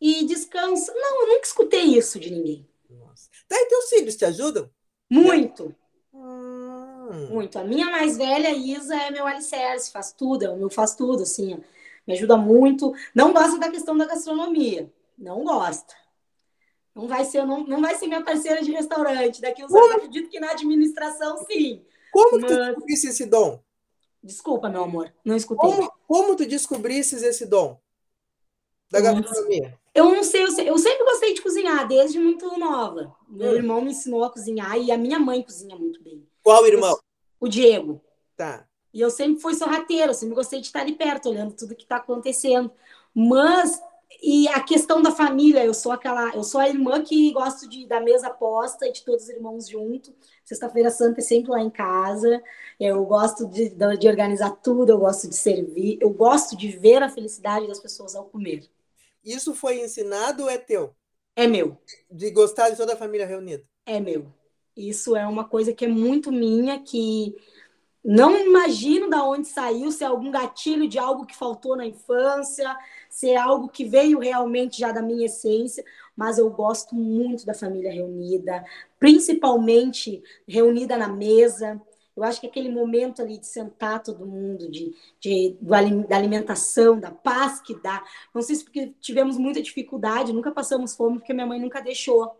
[0.00, 0.92] e descansa.
[0.94, 2.68] Não, eu nunca escutei isso de ninguém.
[2.90, 3.28] Nossa.
[3.46, 4.70] Tá, e teus filhos te ajudam?
[5.08, 5.74] Muito.
[6.12, 6.75] Hum.
[7.12, 7.58] Muito.
[7.58, 11.22] A minha mais velha, Isa, é meu alicerce, faz tudo, é o meu faz tudo,
[11.22, 11.58] assim,
[12.06, 12.92] me ajuda muito.
[13.14, 15.94] Não gosta da questão da gastronomia, não gosta.
[16.94, 19.42] Não vai ser, não, não vai ser minha parceira de restaurante.
[19.42, 21.84] Daqui uns anos, acredito que na administração, sim.
[22.10, 22.50] Como Mas...
[22.50, 23.60] tu descobrisse esse dom?
[24.22, 25.70] Desculpa, meu amor, não escutei.
[25.70, 27.78] Como, como tu descobrisses esse dom
[28.90, 29.78] da gastronomia?
[29.94, 33.14] Eu não sei, eu, sei, eu sempre gostei de cozinhar, desde muito nova.
[33.28, 33.54] Meu hum.
[33.54, 36.26] irmão me ensinou a cozinhar e a minha mãe cozinha muito bem.
[36.46, 36.96] Qual irmão?
[37.40, 38.00] O Diego.
[38.36, 38.68] Tá.
[38.94, 41.96] E eu sempre fui sorrateira, sempre gostei de estar ali perto, olhando tudo que está
[41.96, 42.70] acontecendo.
[43.12, 43.82] Mas
[44.22, 47.84] e a questão da família, eu sou aquela, eu sou a irmã que gosto de
[47.84, 50.14] da mesa posta e de todos os irmãos junto.
[50.44, 52.40] Sexta-feira Santa é sempre lá em casa.
[52.78, 57.08] Eu gosto de, de organizar tudo, eu gosto de servir, eu gosto de ver a
[57.08, 58.70] felicidade das pessoas ao comer.
[59.24, 60.94] Isso foi ensinado ou é teu?
[61.34, 61.76] É meu.
[62.08, 63.64] De gostar de toda a família reunida?
[63.84, 64.32] É meu.
[64.76, 67.34] Isso é uma coisa que é muito minha, que
[68.04, 72.76] não imagino da onde saiu, se é algum gatilho de algo que faltou na infância,
[73.10, 75.84] se é algo que veio realmente já da minha essência,
[76.14, 78.64] mas eu gosto muito da família reunida,
[78.98, 81.80] principalmente reunida na mesa.
[82.14, 87.10] Eu acho que aquele momento ali de sentar todo mundo, de, de da alimentação, da
[87.10, 88.04] paz que dá.
[88.34, 92.36] Não sei se porque tivemos muita dificuldade, nunca passamos fome, porque minha mãe nunca deixou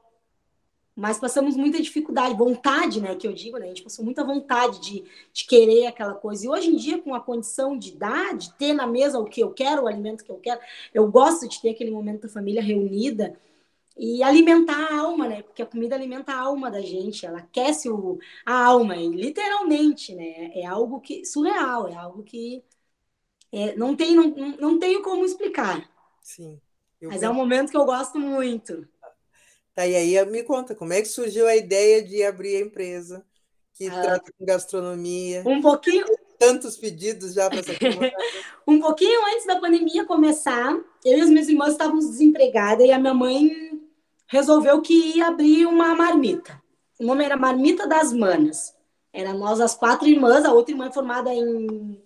[0.96, 4.80] mas passamos muita dificuldade, vontade, né, que eu digo, né, a gente passou muita vontade
[4.80, 6.46] de, de querer aquela coisa.
[6.46, 9.42] E hoje em dia, com a condição de dar, de ter na mesa o que
[9.42, 10.58] eu quero, o alimento que eu quero,
[10.94, 13.38] eu gosto de ter aquele momento da família reunida
[13.98, 17.90] e alimentar a alma, né, porque a comida alimenta a alma da gente, ela aquece
[17.90, 22.64] o, a alma, literalmente, né, é algo que surreal, é algo que
[23.52, 24.28] é, não, tem, não,
[24.58, 25.90] não tenho como explicar.
[26.22, 26.60] Sim.
[27.02, 28.88] Mas é um momento que eu gosto muito.
[29.76, 33.22] Tá, e aí me conta, como é que surgiu a ideia de abrir a empresa
[33.74, 35.42] que ah, trata com gastronomia?
[35.44, 36.06] Um pouquinho.
[36.38, 37.72] Tantos pedidos já para essa
[38.66, 42.98] Um pouquinho antes da pandemia começar, eu e as minhas irmãs estávamos desempregadas e a
[42.98, 43.50] minha mãe
[44.26, 46.58] resolveu que ia abrir uma marmita.
[46.98, 48.74] O nome era Marmita das Manas.
[49.12, 52.02] Era nós as quatro irmãs, a outra irmã é formada em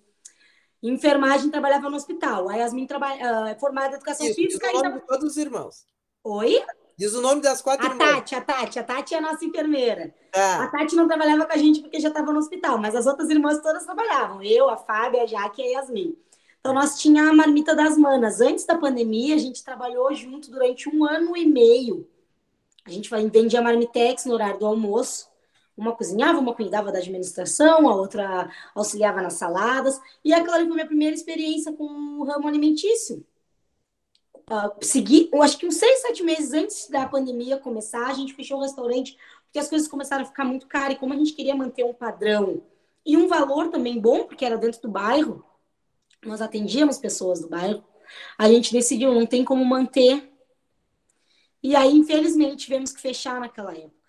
[0.83, 2.49] enfermagem trabalhava no hospital.
[2.49, 4.67] A Yasmin trabalha, uh, é formada em educação Isso, física.
[4.67, 5.85] E de todos os irmãos.
[6.23, 6.61] Oi?
[7.01, 8.11] Diz o nome das quatro a irmãs.
[8.11, 10.13] Tati, a Tati, a Tati é a nossa enfermeira.
[10.35, 10.65] Ah.
[10.65, 13.27] A Tati não trabalhava com a gente porque já estava no hospital, mas as outras
[13.31, 14.43] irmãs todas trabalhavam.
[14.43, 16.15] Eu, a Fábia, a Jaque e a Yasmin.
[16.59, 18.39] Então, nós tínhamos a marmita das manas.
[18.39, 22.07] Antes da pandemia, a gente trabalhou junto durante um ano e meio.
[22.85, 25.27] A gente vendia marmitex no horário do almoço.
[25.75, 29.99] Uma cozinhava, uma cuidava da administração, a outra auxiliava nas saladas.
[30.23, 31.83] E aquela foi a minha primeira experiência com
[32.19, 33.25] o ramo alimentício
[34.49, 38.33] uh, seguir, eu acho que uns seis, sete meses antes da pandemia começar, a gente
[38.33, 41.33] fechou o restaurante, porque as coisas começaram a ficar muito caras, e como a gente
[41.33, 42.63] queria manter um padrão
[43.05, 45.43] e um valor também bom, porque era dentro do bairro,
[46.23, 47.83] nós atendíamos pessoas do bairro,
[48.37, 50.31] a gente decidiu, não tem como manter.
[51.63, 54.00] E aí, infelizmente, tivemos que fechar naquela época.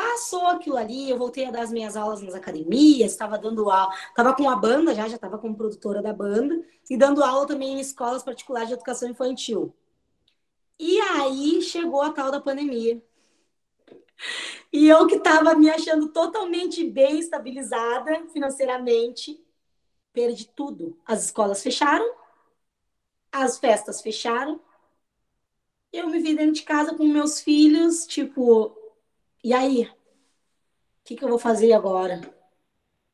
[0.00, 3.94] Passou aquilo ali, eu voltei a dar as minhas aulas nas academias, estava dando aula,
[4.08, 7.74] estava com a banda já, já estava como produtora da banda, e dando aula também
[7.74, 9.74] em escolas particulares de educação infantil.
[10.78, 13.04] E aí chegou a tal da pandemia.
[14.72, 19.38] E eu que estava me achando totalmente bem estabilizada financeiramente,
[20.14, 20.98] perdi tudo.
[21.04, 22.10] As escolas fecharam,
[23.30, 24.58] as festas fecharam.
[25.92, 28.79] Eu me vi dentro de casa com meus filhos, tipo,
[29.42, 29.84] e aí?
[29.84, 32.20] O que, que eu vou fazer agora?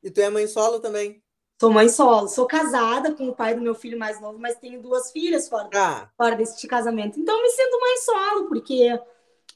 [0.03, 1.23] E tu é mãe solo também?
[1.59, 2.29] Sou mãe solo.
[2.29, 5.71] Sou casada com o pai do meu filho mais novo, mas tenho duas filhas fora,
[5.75, 6.11] ah.
[6.17, 7.19] fora desse casamento.
[7.19, 9.01] Então, me sinto mãe solo, porque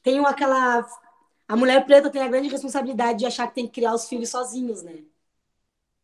[0.02, 0.87] tenho aquela.
[1.46, 4.30] A mulher preta tem a grande responsabilidade de achar que tem que criar os filhos
[4.30, 5.04] sozinhos, né?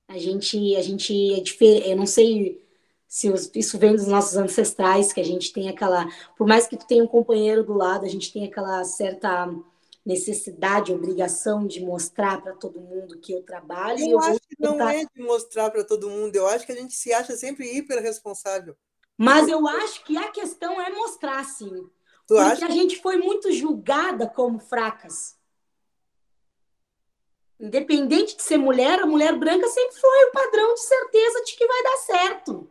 [0.08, 1.88] A gente, a gente é diferente.
[1.88, 2.62] Eu não sei
[3.08, 6.06] se isso vem dos nossos ancestrais, que a gente tem aquela.
[6.36, 9.48] Por mais que tu tenha um companheiro do lado, a gente tem aquela certa
[10.06, 13.98] necessidade, obrigação de mostrar para todo mundo que eu trabalho.
[13.98, 16.76] Eu, eu acho que não é de mostrar para todo mundo, eu acho que a
[16.76, 18.76] gente se acha sempre hiper responsável.
[19.18, 21.90] Mas eu acho que a questão é mostrar, sim.
[22.28, 22.66] Tu porque acha?
[22.66, 25.34] a gente foi muito julgada como fracas.
[27.58, 31.66] Independente de ser mulher, a mulher branca sempre foi o padrão de certeza de que
[31.66, 32.70] vai dar certo.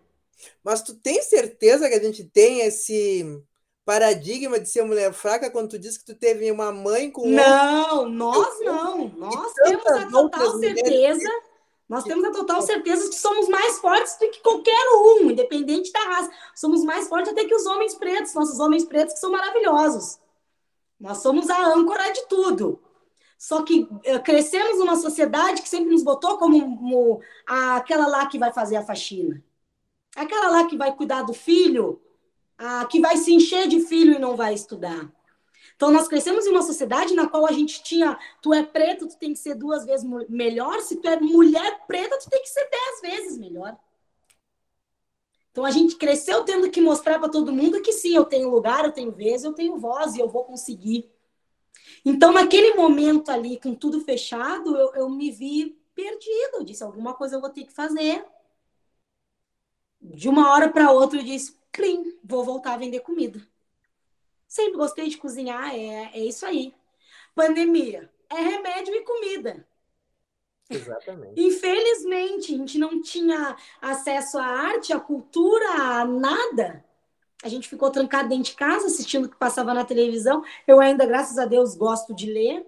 [0.63, 3.43] Mas tu tem certeza que a gente tem esse
[3.85, 8.09] paradigma de ser mulher fraca quando tu disse que tu teve uma mãe com Não,
[8.09, 9.09] nós não.
[9.09, 11.29] Nós temos a total certeza.
[11.87, 15.91] Nós temos a total certeza de que somos mais fortes do que qualquer um, independente
[15.91, 16.31] da raça.
[16.55, 20.19] Somos mais fortes até que os homens pretos, nossos homens pretos que são maravilhosos.
[20.99, 22.81] Nós somos a âncora de tudo.
[23.37, 28.39] Só que uh, crescemos numa sociedade que sempre nos botou como, como aquela lá que
[28.39, 29.43] vai fazer a faxina.
[30.15, 32.01] Aquela lá que vai cuidar do filho,
[32.57, 35.11] ah, que vai se encher de filho e não vai estudar.
[35.75, 39.17] Então, nós crescemos em uma sociedade na qual a gente tinha, tu é preto, tu
[39.17, 42.69] tem que ser duas vezes melhor, se tu é mulher preta, tu tem que ser
[42.69, 43.77] dez vezes melhor.
[45.51, 48.86] Então, a gente cresceu tendo que mostrar para todo mundo que sim, eu tenho lugar,
[48.86, 51.09] eu tenho vez, eu tenho voz e eu vou conseguir.
[52.03, 56.57] Então, naquele momento ali, com tudo fechado, eu, eu me vi perdida.
[56.57, 58.25] Eu disse: alguma coisa eu vou ter que fazer.
[60.01, 63.45] De uma hora para outra, eu disse: plim, vou voltar a vender comida.
[64.47, 66.73] Sempre gostei de cozinhar, é, é isso aí.
[67.34, 69.67] Pandemia é remédio e comida.
[70.69, 71.39] Exatamente.
[71.39, 76.84] Infelizmente, a gente não tinha acesso à arte, à cultura, a nada.
[77.43, 80.43] A gente ficou trancado dentro de casa, assistindo o que passava na televisão.
[80.65, 82.65] Eu ainda, graças a Deus, gosto de ler.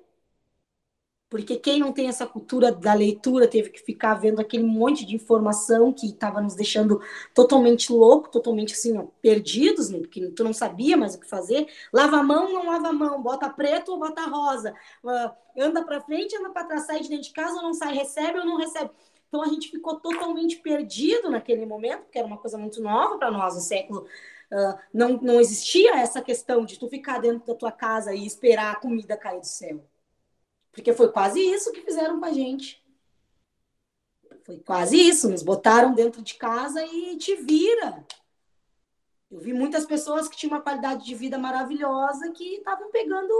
[1.29, 5.13] Porque quem não tem essa cultura da leitura teve que ficar vendo aquele monte de
[5.13, 7.01] informação que estava nos deixando
[7.33, 9.99] totalmente louco, totalmente assim, ó, perdidos, né?
[9.99, 11.67] porque tu não sabia mais o que fazer.
[11.91, 14.73] Lava a mão, não lava a mão, bota preto ou bota rosa,
[15.03, 17.93] uh, anda para frente, anda para trás, sai de dentro de casa ou não sai,
[17.93, 18.89] recebe ou não recebe.
[19.27, 23.29] Então a gente ficou totalmente perdido naquele momento, porque era uma coisa muito nova para
[23.29, 24.07] nós no século.
[24.49, 28.71] Uh, não, não existia essa questão de tu ficar dentro da tua casa e esperar
[28.71, 29.83] a comida cair do céu.
[30.77, 32.79] Porque foi quase isso que fizeram com a gente.
[34.43, 35.27] Foi quase isso.
[35.27, 38.05] Nos botaram dentro de casa e te vira.
[39.31, 43.33] Eu vi muitas pessoas que tinham uma qualidade de vida maravilhosa que estavam pegando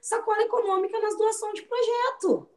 [0.00, 2.48] sacola econômica nas doações de projeto.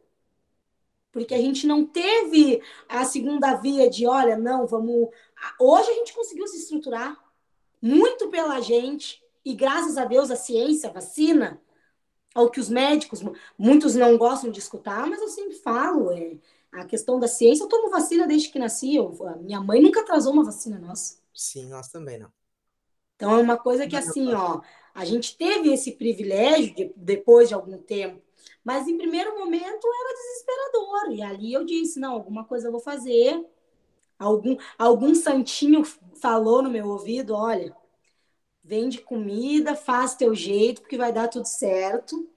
[1.11, 5.09] Porque a gente não teve a segunda via de, olha, não, vamos.
[5.59, 7.17] Hoje a gente conseguiu se estruturar
[7.81, 11.59] muito pela gente, e graças a Deus a ciência, a vacina,
[12.33, 13.21] ao que os médicos,
[13.57, 16.37] muitos não gostam de escutar, mas eu sempre falo, é,
[16.71, 20.33] a questão da ciência, eu tomo vacina desde que nasci, eu, minha mãe nunca atrasou
[20.33, 21.17] uma vacina nossa.
[21.33, 22.31] Sim, nós também não.
[23.15, 24.61] Então é uma coisa que assim, ó,
[24.93, 28.21] a gente teve esse privilégio de, depois de algum tempo,
[28.63, 32.79] mas em primeiro momento era desesperador, e ali eu disse, não, alguma coisa eu vou
[32.79, 33.45] fazer,
[34.17, 35.83] algum, algum santinho
[36.15, 37.75] falou no meu ouvido, olha,
[38.69, 42.29] vende comida, faz teu jeito, porque vai dar tudo certo.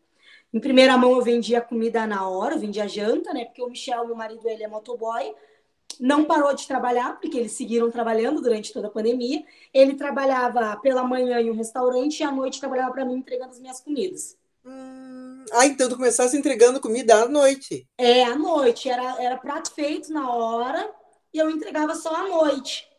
[0.51, 3.45] Em primeira mão, eu vendia comida na hora, eu vendia janta, né?
[3.45, 5.35] Porque o Michel, meu marido, ele é motoboy,
[6.01, 9.45] não parou de trabalhar, porque eles seguiram trabalhando durante toda a pandemia.
[9.75, 13.61] Ele trabalhava pela manhã em um restaurante e à noite trabalhava para mim entregando as
[13.61, 14.35] minhas comidas.
[14.65, 15.45] Hum...
[15.53, 17.87] Ah, então tu começasse entregando comida à noite.
[17.99, 18.89] É, à noite.
[18.89, 20.91] Era, era prato feito na hora
[21.33, 22.91] e eu entregava só à noite.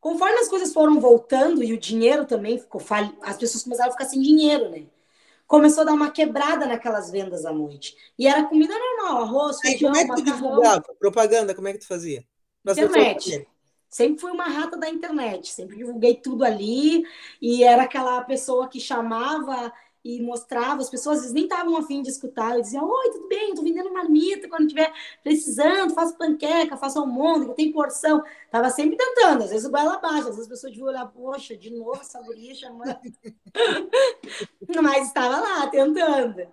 [0.00, 3.12] Conforme as coisas foram voltando e o dinheiro também ficou fal...
[3.22, 4.86] as pessoas começaram a ficar sem dinheiro, né?
[5.46, 7.96] Começou a dar uma quebrada naquelas vendas à noite.
[8.18, 10.84] E era comida normal, arroz, Aí, feijão, como é que tu divulgava?
[10.98, 12.24] Propaganda, como é que tu fazia?
[12.72, 13.46] internet.
[13.88, 17.04] Sempre fui uma rata da internet, sempre divulguei tudo ali
[17.42, 19.72] e era aquela pessoa que chamava
[20.04, 22.54] e mostrava, as pessoas às vezes nem estavam afim de escutar.
[22.54, 24.92] Eu dizia, oi, tudo bem, tô vendendo marmita quando estiver
[25.22, 28.22] precisando, faço panqueca, faço almôndega, tem porção.
[28.50, 31.56] Tava sempre tentando, às vezes o goela abaixo, às vezes as pessoas deviam olhar, poxa,
[31.56, 32.98] de novo essa guria chamando.
[34.82, 36.48] Mas estava lá, tentando.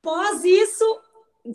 [0.00, 1.00] Pós isso,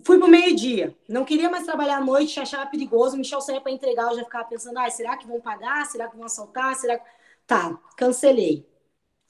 [0.04, 0.94] fui pro meio-dia.
[1.08, 3.16] Não queria mais trabalhar à noite, achava perigoso.
[3.16, 5.86] O Michel saía para entregar, eu já ficava pensando, ah, será que vão pagar?
[5.86, 6.76] Será que vão assaltar?
[6.76, 7.06] Será que...
[7.48, 8.68] Tá, cancelei.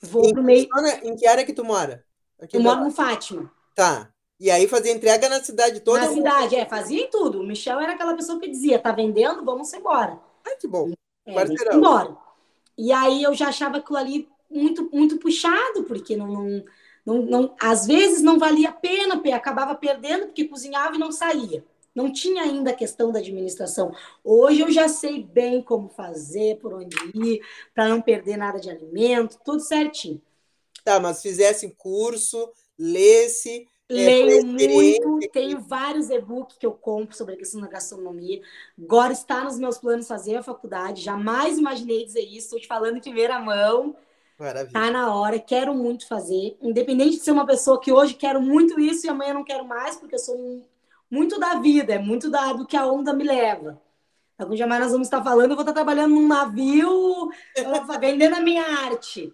[0.01, 0.67] Vou em, pro meio.
[1.03, 2.05] Em que área que tu mora?
[2.41, 3.51] Aqui eu moro no Fátima.
[3.75, 4.09] Tá.
[4.39, 5.99] E aí fazia entrega na cidade toda?
[5.99, 7.41] Na cidade, é, fazia em tudo.
[7.41, 10.17] O Michel era aquela pessoa que dizia: tá vendendo, vamos embora.
[10.47, 10.93] Ai, que bom.
[11.25, 12.15] É, embora.
[12.77, 16.65] E aí eu já achava aquilo ali muito, muito puxado, porque não, não,
[17.05, 21.63] não, não, às vezes não valia a pena, acabava perdendo, porque cozinhava e não saía.
[21.99, 23.93] Não tinha ainda a questão da administração.
[24.23, 27.41] Hoje eu já sei bem como fazer, por onde ir,
[27.75, 30.21] para não perder nada de alimento, tudo certinho.
[30.81, 33.67] Tá, mas fizesse curso, lesse.
[33.89, 38.39] É, Leio muito, tenho vários e-books que eu compro sobre a questão da gastronomia.
[38.81, 41.01] Agora está nos meus planos fazer a faculdade.
[41.01, 43.93] Jamais imaginei dizer isso, estou te falando em primeira mão.
[44.39, 44.71] Maravilha.
[44.71, 46.55] Tá na hora, quero muito fazer.
[46.61, 49.97] Independente de ser uma pessoa que hoje quero muito isso e amanhã não quero mais,
[49.97, 50.63] porque eu sou um
[51.09, 53.81] muito da vida, é muito da, do que a onda me leva.
[54.37, 57.29] Algum dia mais nós vamos estar falando, eu vou estar trabalhando num navio,
[57.99, 59.33] vendendo a minha arte.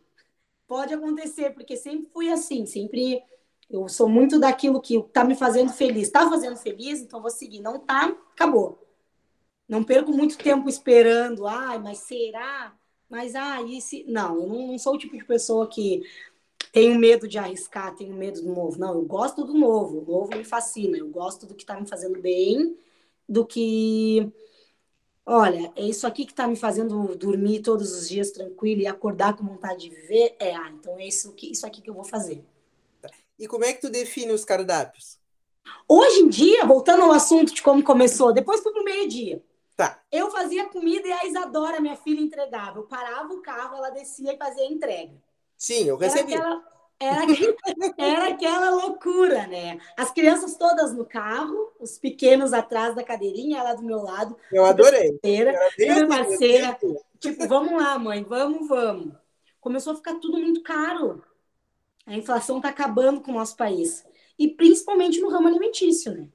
[0.67, 3.23] Pode acontecer, porque sempre fui assim, sempre
[3.69, 6.03] eu sou muito daquilo que está me fazendo feliz.
[6.03, 7.61] Está fazendo feliz, então vou seguir.
[7.61, 8.79] Não tá, acabou.
[9.67, 11.47] Não perco muito tempo esperando.
[11.47, 12.73] Ai, mas será?
[13.09, 14.03] Mas ah, isso.
[14.07, 16.03] Não, eu não, não sou o tipo de pessoa que
[16.75, 18.77] tenho medo de arriscar, tenho medo do novo.
[18.77, 19.99] Não, eu gosto do novo.
[19.99, 20.97] O novo me fascina.
[20.97, 22.77] Eu gosto do que está me fazendo bem,
[23.29, 24.29] do que.
[25.25, 29.37] Olha, é isso aqui que está me fazendo dormir todos os dias tranquilo e acordar
[29.37, 30.35] com vontade de viver.
[30.37, 32.43] É, ah, então é isso, que, isso aqui que eu vou fazer.
[33.39, 35.17] E como é que tu define os cardápios?
[35.87, 39.41] Hoje em dia, voltando ao assunto de como começou, depois fui pro meio-dia.
[39.77, 40.03] Tá.
[40.11, 42.79] Eu fazia comida e a Isadora, minha filha, entregava.
[42.79, 45.13] Eu parava o carro, ela descia e fazia a entrega.
[45.57, 46.33] Sim, eu recebi.
[46.33, 46.63] Era aquela,
[46.99, 47.25] Era,
[47.97, 49.79] era aquela loucura, né?
[49.97, 54.37] As crianças todas no carro, os pequenos atrás da cadeirinha, ela do meu lado.
[54.51, 55.11] Eu adorei.
[55.13, 56.79] Parceira, minha parceira.
[57.19, 59.13] Tipo, vamos lá, mãe, vamos, vamos.
[59.59, 61.23] Começou a ficar tudo muito caro.
[62.05, 64.05] A inflação está acabando com o nosso país.
[64.37, 66.27] E principalmente no ramo alimentício, né?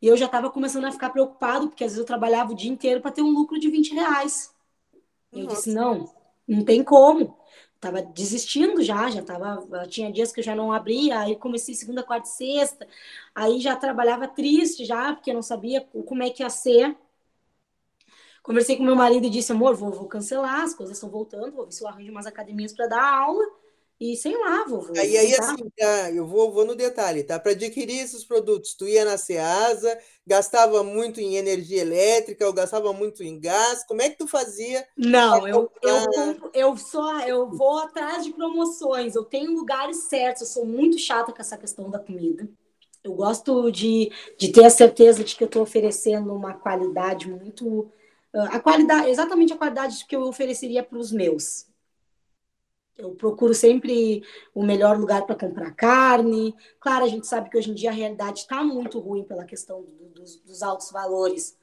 [0.00, 2.70] E eu já estava começando a ficar preocupado, porque às vezes eu trabalhava o dia
[2.70, 4.54] inteiro para ter um lucro de 20 reais.
[5.32, 5.56] Eu Nossa.
[5.56, 6.12] disse, não,
[6.46, 7.38] não tem como.
[7.80, 12.02] Tava desistindo já, já tava, tinha dias que eu já não abria, aí comecei segunda,
[12.02, 12.88] quarta e sexta,
[13.34, 16.96] aí já trabalhava triste já, porque eu não sabia como é que ia ser.
[18.42, 21.64] Conversei com meu marido e disse, amor, vou, vou cancelar, as coisas estão voltando, vou
[21.66, 23.44] ver se eu arranjo umas academias para dar aula.
[23.98, 24.92] E sei lá, vovô.
[24.98, 27.38] Aí, aí assim, tá, eu vou, vou no detalhe, tá?
[27.38, 32.92] Para adquirir esses produtos, tu ia na Ceasa, gastava muito em energia elétrica, ou gastava
[32.92, 33.84] muito em gás.
[33.86, 34.86] Como é que tu fazia?
[34.96, 40.42] Não, eu, eu, compro, eu só eu vou atrás de promoções, eu tenho lugares certos,
[40.42, 42.46] eu sou muito chata com essa questão da comida.
[43.02, 47.90] Eu gosto de, de ter a certeza de que eu estou oferecendo uma qualidade muito.
[48.34, 51.66] Ah, a qualidade, exatamente a qualidade que eu ofereceria para os meus.
[52.98, 54.22] Eu procuro sempre
[54.54, 56.54] o melhor lugar para comprar carne.
[56.80, 59.82] Claro, a gente sabe que hoje em dia a realidade está muito ruim pela questão
[59.82, 61.58] do, dos, dos, altos valores.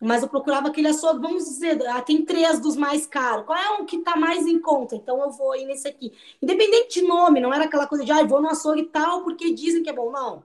[0.00, 3.44] Mas eu procurava aquele açougue, vamos dizer, ah, tem três dos mais caros.
[3.44, 4.94] Qual é o que está mais em conta?
[4.94, 6.12] Então eu vou ir nesse aqui.
[6.40, 9.82] Independente de nome, não era aquela coisa de, ah, vou no açougue tal porque dizem
[9.82, 10.12] que é bom.
[10.12, 10.44] Não.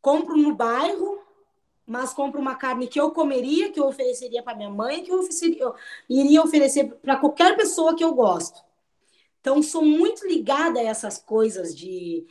[0.00, 1.18] Compro no bairro,
[1.84, 5.18] mas compro uma carne que eu comeria, que eu ofereceria para minha mãe, que eu,
[5.18, 5.74] ofereceria, eu
[6.08, 8.62] iria oferecer para qualquer pessoa que eu gosto.
[9.42, 12.24] Então, sou muito ligada a essas coisas de.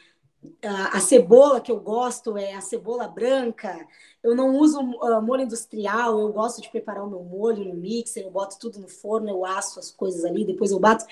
[0.63, 3.85] A, cebola que eu gosto é a cebola branca.
[4.23, 8.23] Eu não uso uh, molho industrial, eu gosto de preparar o meu molho no mixer,
[8.23, 11.05] eu boto tudo no forno, eu asso as coisas ali, depois eu bato.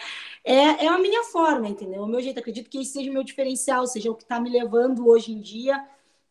[0.43, 2.01] É, é a minha forma, entendeu?
[2.01, 2.39] O meu jeito.
[2.39, 5.41] Acredito que esse seja o meu diferencial, seja o que está me levando hoje em
[5.41, 5.85] dia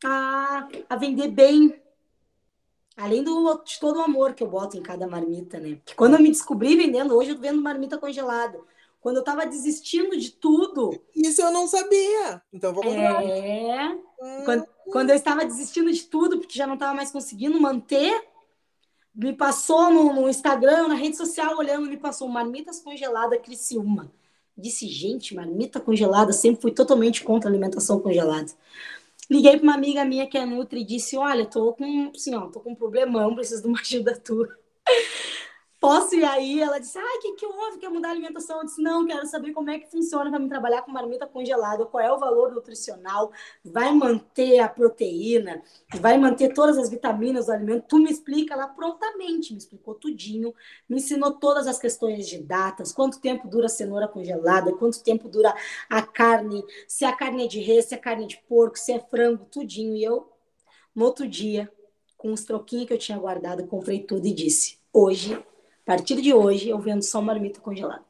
[0.05, 1.81] a, a vender bem
[2.99, 5.79] Além do, de todo o amor que eu boto em cada marmita, né?
[5.85, 8.59] Que quando eu me descobri vendendo, hoje eu vendo marmita congelada.
[9.09, 10.91] Quando eu estava desistindo de tudo.
[11.17, 12.43] Isso eu não sabia.
[12.53, 13.25] Então vou comprar.
[13.25, 13.89] É.
[14.21, 14.45] Hum.
[14.45, 18.23] Quando, quando, eu estava desistindo de tudo, porque já não estava mais conseguindo manter,
[19.15, 24.13] me passou no, no, Instagram, na rede social, olhando, me passou marmitas congelada Criciúma.
[24.55, 28.53] Disse, gente, marmita congelada, sempre fui totalmente contra alimentação congelada.
[29.31, 32.49] Liguei para uma amiga minha que é Nutri e disse: Olha, tô com, assim, ó,
[32.49, 34.47] tô com um problemão, preciso de uma ajuda tua
[35.81, 36.61] posso ir aí?
[36.61, 37.79] Ela disse, ah, o que, que houve?
[37.79, 38.59] Quer mudar a alimentação?
[38.59, 41.87] Eu disse, não, quero saber como é que funciona para me trabalhar com marmita congelada,
[41.87, 43.31] qual é o valor nutricional,
[43.65, 45.63] vai manter a proteína,
[46.01, 47.87] vai manter todas as vitaminas do alimento.
[47.89, 50.55] Tu me explica lá prontamente, me explicou tudinho,
[50.89, 55.29] me ensinou todas as questões de datas, quanto tempo dura a cenoura congelada, quanto tempo
[55.29, 55.55] dura
[55.89, 58.93] a carne, se a carne é de res, se a carne é de porco, se
[58.93, 59.95] é frango, tudinho.
[59.95, 60.31] E eu,
[60.95, 61.71] no outro dia,
[62.17, 65.41] com os troquinhos que eu tinha guardado, comprei tudo e disse, hoje
[65.89, 68.05] a partir de hoje, eu vendo só marmita congelada.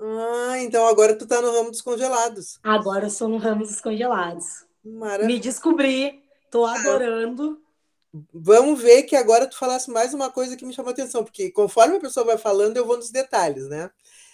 [0.00, 2.58] Ah, então agora tu tá no ramo dos congelados.
[2.60, 4.66] Agora eu sou no ramo dos congelados.
[4.84, 5.28] Maravilha.
[5.28, 7.62] Me descobri, tô adorando.
[8.34, 11.52] Vamos ver que agora tu falasse mais uma coisa que me chamou a atenção, porque
[11.52, 13.88] conforme a pessoa vai falando, eu vou nos detalhes, né?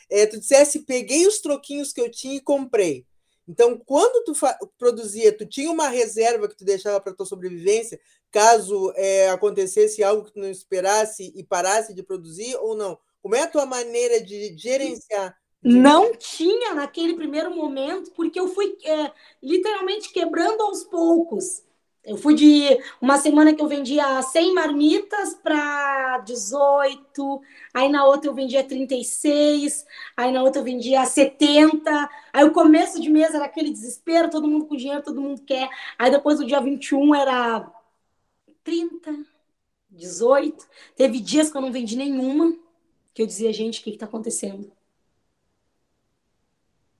[0.09, 3.05] É, tu dissesse, peguei os troquinhos que eu tinha e comprei.
[3.49, 4.32] Então, quando tu
[4.78, 10.24] produzia, tu tinha uma reserva que tu deixava para tua sobrevivência, caso é, acontecesse algo
[10.24, 12.99] que tu não esperasse e parasse de produzir ou não?
[13.20, 15.36] Como é a tua maneira de gerenciar?
[15.62, 21.62] Não tinha naquele primeiro momento, porque eu fui é, literalmente quebrando aos poucos.
[22.05, 27.40] Eu fui de uma semana que eu vendia 100 marmitas para 18,
[27.72, 29.86] aí na outra eu vendia 36,
[30.16, 32.11] aí na outra eu vendia 70.
[32.32, 35.68] Aí o começo de mês era aquele desespero, todo mundo com dinheiro, todo mundo quer.
[35.96, 37.70] Aí depois do dia 21 era
[38.64, 39.24] 30,
[39.90, 40.66] 18.
[40.96, 42.57] Teve dias que eu não vendi nenhuma,
[43.14, 44.72] que eu dizia, gente, o que está acontecendo?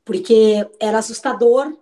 [0.05, 1.77] Porque era assustador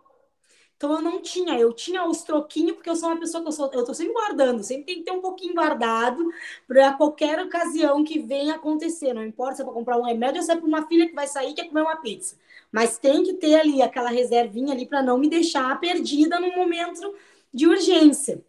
[0.81, 3.53] então eu não tinha, eu tinha os troquinhos, porque eu sou uma pessoa que eu
[3.53, 6.27] sou, eu tô sempre guardando, sempre tem que ter um pouquinho guardado
[6.67, 9.13] para qualquer ocasião que venha acontecer.
[9.13, 11.15] Não importa se é para comprar um remédio ou se é para uma filha que
[11.15, 12.35] vai sair e quer comer uma pizza.
[12.73, 17.15] Mas tem que ter ali aquela reservinha ali para não me deixar perdida no momento
[17.53, 18.43] de urgência.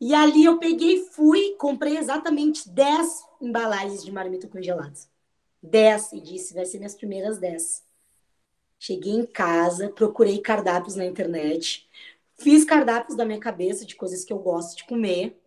[0.00, 4.98] E ali eu peguei, fui, comprei exatamente 10 embalagens de marmita congelada.
[5.62, 7.89] 10 e disse, vai ser minhas primeiras 10.
[8.82, 11.86] Cheguei em casa, procurei cardápios na internet,
[12.38, 15.38] fiz cardápios da minha cabeça de coisas que eu gosto de comer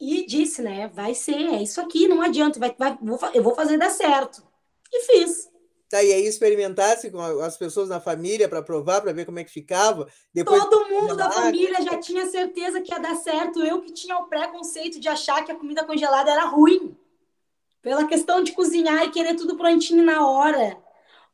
[0.00, 3.54] e disse, né, vai ser, é isso aqui, não adianta, vai, vai, vou, eu vou
[3.54, 4.42] fazer dar certo.
[4.90, 5.52] E fiz.
[5.90, 9.44] Tá, e aí experimentasse com as pessoas na família para provar, para ver como é
[9.44, 10.08] que ficava.
[10.32, 13.62] Depois Todo mundo da família já tinha certeza que ia dar certo.
[13.62, 16.96] Eu que tinha o preconceito de achar que a comida congelada era ruim.
[17.82, 20.81] Pela questão de cozinhar e querer tudo prontinho na hora.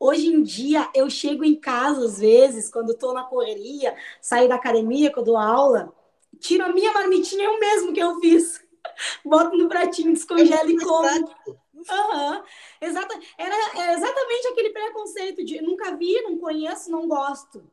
[0.01, 4.55] Hoje em dia, eu chego em casa, às vezes, quando estou na correria, saio da
[4.55, 5.93] academia, quando dou aula,
[6.39, 8.65] tiro a minha marmitinha, eu mesmo que eu fiz.
[9.25, 11.59] Boto no pratinho, descongelo é e como.
[11.75, 12.43] Uhum.
[12.81, 17.65] Exata, era, era exatamente aquele preconceito de nunca vi, não conheço, não gosto.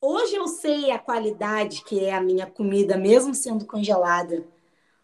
[0.00, 4.46] Hoje eu sei a qualidade que é a minha comida, mesmo sendo congelada.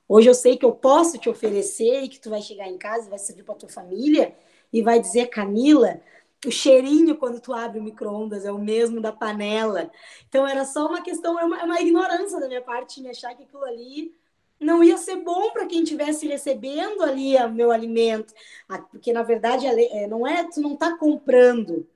[0.06, 3.06] Hoje eu sei que eu posso te oferecer e que tu vai chegar em casa
[3.06, 4.36] e vai servir para tua família
[4.72, 6.00] e vai dizer, Camila,
[6.46, 9.90] o cheirinho quando tu abre o micro-ondas é o mesmo da panela.
[10.28, 13.34] Então era só uma questão, é uma, é uma ignorância da minha parte em achar
[13.34, 14.14] que aquilo ali
[14.58, 18.34] não ia ser bom para quem estivesse recebendo ali o meu alimento.
[18.68, 21.86] Ah, porque, na verdade, é, não é, tu não está comprando.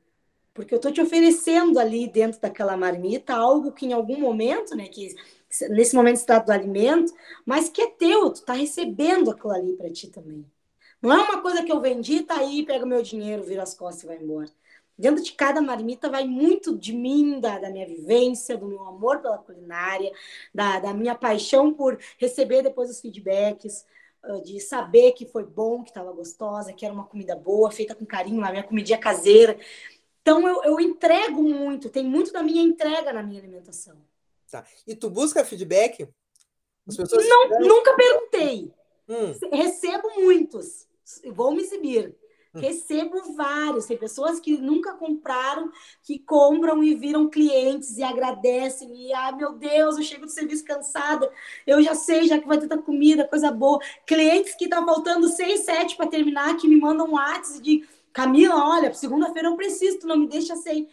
[0.55, 4.87] Porque eu estou te oferecendo ali dentro daquela marmita algo que em algum momento, né,
[4.87, 5.15] que
[5.71, 7.13] nesse momento está do alimento,
[7.45, 10.45] mas que é teu, tu está recebendo aquilo ali para ti também.
[11.05, 13.75] Não é uma coisa que eu vendi, tá aí, pega o meu dinheiro, vira as
[13.75, 14.49] costas e vai embora.
[14.97, 19.21] Dentro de cada marmita vai muito de mim, da, da minha vivência, do meu amor
[19.21, 20.11] pela culinária,
[20.55, 23.85] da, da minha paixão por receber depois os feedbacks,
[24.23, 27.95] ah, de saber que foi bom, que estava gostosa, que era uma comida boa, feita
[27.95, 29.59] com carinho, a minha comidinha caseira.
[30.23, 33.99] Então eu, eu entrego muito, tem muito da minha entrega na minha alimentação.
[34.51, 34.65] Tá.
[34.87, 36.09] E tu busca feedback?
[36.87, 38.73] As pessoas Não, nunca perguntei.
[39.07, 39.35] Hum.
[39.53, 40.87] Recebo muitos.
[41.33, 42.17] Vou me exibir.
[42.61, 45.73] Recebo vários, tem pessoas que nunca compraram,
[46.05, 48.95] que compram e viram clientes e agradecem.
[48.95, 51.29] E, ah, meu Deus, eu chego do serviço cansada,
[51.67, 53.81] eu já sei, já que vai ter tanta comida, coisa boa.
[54.07, 58.55] Clientes que tá faltando seis, sete para terminar, que me mandam um WhatsApp de Camila,
[58.55, 60.89] olha, segunda-feira eu preciso, tu não me deixa sem.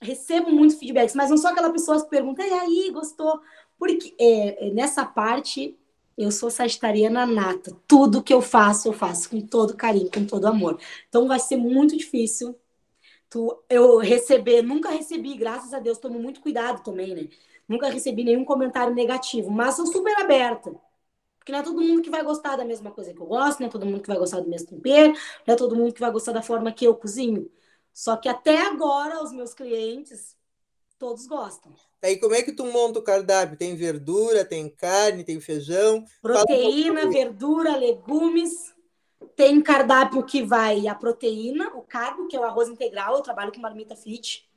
[0.00, 3.40] Recebo muitos feedbacks, mas não sou aquela pessoa que pergunta, e aí, gostou?
[3.76, 5.76] Porque é, é nessa parte
[6.16, 7.76] eu sou sagitariana nata.
[7.86, 10.78] Tudo que eu faço, eu faço com todo carinho, com todo amor.
[11.08, 12.58] Então vai ser muito difícil
[13.30, 14.62] tu, eu receber.
[14.62, 17.28] Nunca recebi, graças a Deus, tomo muito cuidado também, né?
[17.68, 20.74] Nunca recebi nenhum comentário negativo, mas sou super aberta.
[21.38, 23.68] Porque não é todo mundo que vai gostar da mesma coisa que eu gosto, não
[23.68, 25.12] é todo mundo que vai gostar do mesmo tempero,
[25.46, 27.50] não é todo mundo que vai gostar da forma que eu cozinho.
[27.92, 30.36] Só que até agora, os meus clientes,
[31.02, 31.72] todos gostam.
[32.00, 33.58] Aí como é que tu monta o cardápio?
[33.58, 36.04] Tem verdura, tem carne, tem feijão?
[36.22, 38.72] Proteína, verdura, legumes.
[39.34, 43.52] Tem cardápio que vai a proteína, o carbo, que é o arroz integral, eu trabalho
[43.52, 44.48] com marmita fit.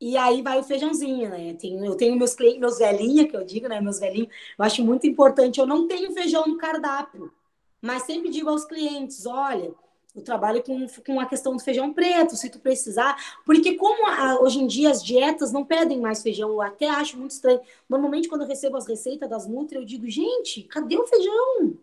[0.00, 1.54] E aí vai o feijãozinho, né?
[1.54, 3.80] Tem, eu tenho meus clientes, meus velhinhos, que eu digo, né?
[3.80, 4.30] Meus velhinhos.
[4.58, 5.60] Eu acho muito importante.
[5.60, 7.32] Eu não tenho feijão no cardápio,
[7.80, 9.72] mas sempre digo aos clientes: olha,
[10.18, 13.16] eu trabalho com, com a questão do feijão preto, se tu precisar.
[13.44, 17.16] Porque como a, hoje em dia as dietas não pedem mais feijão, eu até acho
[17.16, 17.60] muito estranho.
[17.88, 21.76] Normalmente, quando eu recebo as receitas das Nutri, eu digo, gente, cadê o feijão?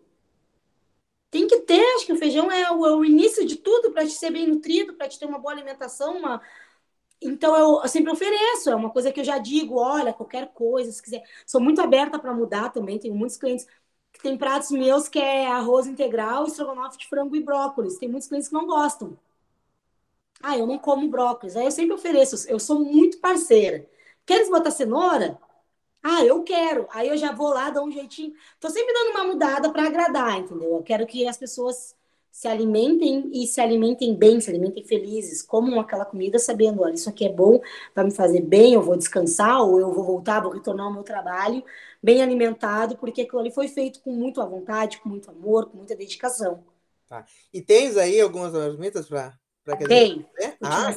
[1.30, 4.06] Tem que ter, acho que o feijão é o, é o início de tudo para
[4.06, 6.40] te ser bem nutrido, para te ter uma boa alimentação, uma...
[7.20, 10.92] Então eu, eu, sempre ofereço, é uma coisa que eu já digo, olha, qualquer coisa,
[10.92, 11.22] se quiser.
[11.46, 13.66] Sou muito aberta para mudar também, tenho muitos clientes
[14.22, 17.98] tem pratos meus que é arroz integral, estrogonofe de frango e brócolis.
[17.98, 19.16] Tem muitos clientes que não gostam.
[20.42, 21.56] Ah, eu não como brócolis.
[21.56, 23.86] Aí eu sempre ofereço, eu sou muito parceira.
[24.24, 25.38] Queres botar cenoura?
[26.02, 26.86] Ah, eu quero.
[26.90, 28.34] Aí eu já vou lá, dou um jeitinho.
[28.60, 30.76] Tô sempre dando uma mudada para agradar, entendeu?
[30.76, 31.96] Eu quero que as pessoas
[32.30, 37.08] se alimentem e se alimentem bem, se alimentem felizes, comam aquela comida sabendo, olha, isso
[37.08, 37.60] aqui é bom,
[37.94, 41.02] vai me fazer bem, eu vou descansar, ou eu vou voltar, vou retornar ao meu
[41.02, 41.64] trabalho
[42.06, 45.78] bem alimentado, porque aquilo ali foi feito com muito à vontade, com muito amor, com
[45.78, 46.62] muita dedicação.
[47.08, 47.24] Tá.
[47.52, 49.36] E tens aí algumas marmitas para
[49.76, 50.24] que Tem.
[50.38, 50.56] Gente...
[50.62, 50.94] Ah,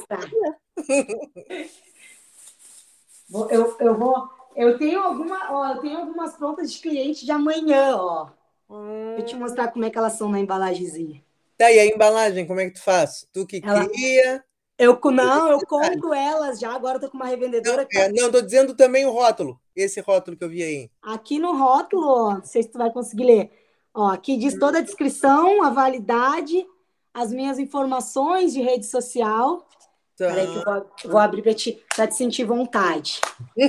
[3.50, 4.30] eu, eu vou.
[4.54, 8.30] Eu tenho alguma, ó, eu tenho algumas prontas de cliente de amanhã, ó.
[8.68, 9.16] Hum.
[9.16, 11.24] Vou te mostrar como é que elas são na embalagemzinha.
[11.58, 13.26] Tá, e a embalagem, como é que tu faz?
[13.32, 13.88] Tu que Ela...
[13.88, 14.44] cria?
[14.82, 17.86] Eu, não, eu compro elas já, agora eu tô com uma revendedora.
[17.92, 20.90] Não, é, não, tô dizendo também o rótulo, esse rótulo que eu vi aí.
[21.02, 23.50] Aqui no rótulo, ó, não sei se tu vai conseguir ler.
[23.92, 26.66] Ó, aqui diz toda a descrição, a validade,
[27.12, 29.68] as minhas informações de rede social.
[30.16, 30.28] Tá.
[30.28, 33.20] Peraí que eu vou, vou abrir para te, pra te sentir vontade.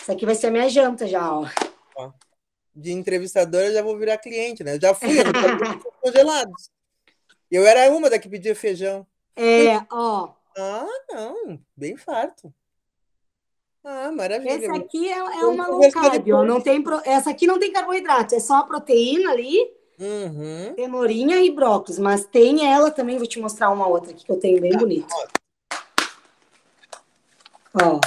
[0.00, 1.46] Isso aqui vai ser a minha janta já, ó.
[1.96, 2.12] ó
[2.74, 4.78] de entrevistadora já vou virar cliente, né?
[4.80, 5.08] Já fui,
[6.00, 6.70] congelados.
[7.50, 9.06] Eu era uma da que pedia feijão.
[9.36, 10.34] É, ó.
[10.56, 12.52] Ah, não, bem farto.
[13.82, 14.66] Ah, maravilha.
[14.66, 17.00] Essa aqui é, é uma low carb, ó, não tem pro...
[17.04, 19.56] essa aqui não tem carboidrato, é só a proteína ali,
[20.00, 20.74] Uhum.
[20.76, 24.40] Cenourinha e brócolis, mas tem ela também, vou te mostrar uma outra aqui que eu
[24.40, 25.14] tenho bem bonita.
[27.74, 28.00] Ó,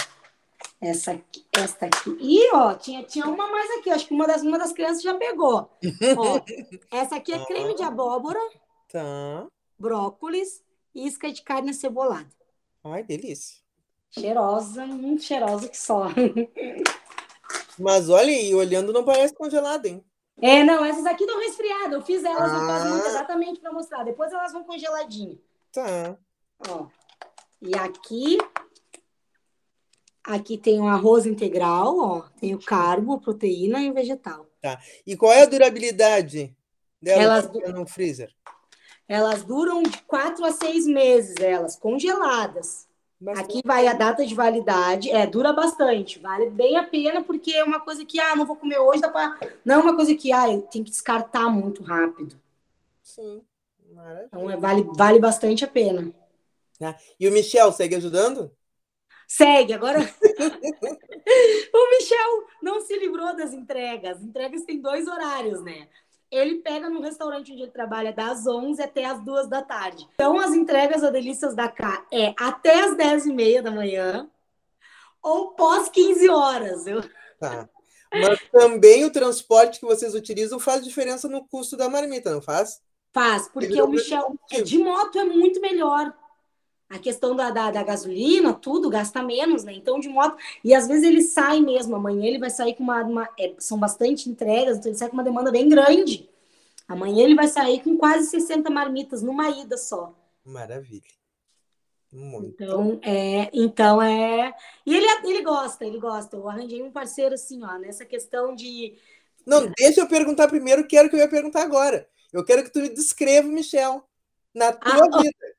[0.82, 2.18] essa aqui, esta aqui.
[2.20, 5.14] E, ó, tinha, tinha uma mais aqui, acho que uma das, uma das crianças já
[5.14, 5.70] pegou.
[6.18, 6.42] Ó,
[6.92, 8.40] essa aqui é creme de abóbora,
[8.92, 9.46] Tá.
[9.78, 10.64] brócolis
[10.94, 12.30] isca de carne acebolada.
[12.84, 13.58] Ai, delícia.
[14.12, 16.08] Cheirosa, muito cheirosa que só.
[17.80, 20.04] Mas olha aí, olhando não parece congelado, hein?
[20.42, 21.94] É, não, essas aqui estão resfriadas.
[21.94, 22.68] Eu fiz elas Ah.
[22.68, 24.04] caso exatamente para mostrar.
[24.04, 25.40] Depois elas vão congeladinho.
[25.72, 26.18] Tá.
[26.68, 26.88] Ó.
[27.62, 28.38] E aqui
[30.24, 34.48] aqui tem o arroz integral, ó, tem o carbo, proteína e o vegetal.
[35.06, 36.56] E qual é a durabilidade
[37.02, 38.34] dela Elas no freezer?
[39.08, 42.88] Elas duram de quatro a seis meses, elas congeladas.
[43.20, 43.46] Bastante.
[43.46, 47.64] Aqui vai a data de validade, é, dura bastante, vale bem a pena, porque é
[47.64, 49.40] uma coisa que, ah, não vou comer hoje, dá pra...
[49.64, 52.36] Não é uma coisa que, ah, tem que descartar muito rápido.
[53.02, 53.42] Sim.
[53.94, 54.26] Maravilha.
[54.28, 56.14] Então, é, vale, vale bastante a pena.
[57.18, 58.52] E o Michel segue ajudando?
[59.28, 60.00] Segue, agora.
[61.74, 64.22] o Michel não se livrou das entregas.
[64.22, 65.88] Entregas tem dois horários, né?
[66.34, 70.10] Ele pega no restaurante onde ele trabalha das 11 até as 2 da tarde.
[70.16, 74.28] Então, as entregas da Delícias da Cá é até as 10 e meia da manhã
[75.22, 76.88] ou pós 15 horas.
[76.88, 77.04] Eu...
[77.40, 77.70] Tá.
[78.12, 82.82] Mas também o transporte que vocês utilizam faz diferença no custo da marmita, não faz?
[83.12, 86.12] Faz, porque o Michel de moto é muito melhor.
[86.94, 89.74] A questão da, da, da gasolina, tudo, gasta menos, né?
[89.74, 90.38] Então, de moto.
[90.64, 91.96] E às vezes ele sai mesmo.
[91.96, 93.02] Amanhã ele vai sair com uma.
[93.02, 96.30] uma é, são bastante entregas, então ele sai com uma demanda bem grande.
[96.88, 100.14] Amanhã ele vai sair com quase 60 marmitas numa ida só.
[100.46, 101.02] Maravilha.
[102.12, 102.62] Muito.
[102.62, 103.50] Então, é.
[103.52, 104.54] Então é.
[104.86, 106.38] E ele, ele gosta, ele gosta.
[106.38, 108.96] Eu arranjei um parceiro assim, ó, nessa questão de.
[109.46, 112.08] Não, deixa eu perguntar primeiro, que era o que eu ia perguntar agora.
[112.32, 114.08] Eu quero que tu me descreva Michel
[114.54, 115.56] na tua Ah, vida.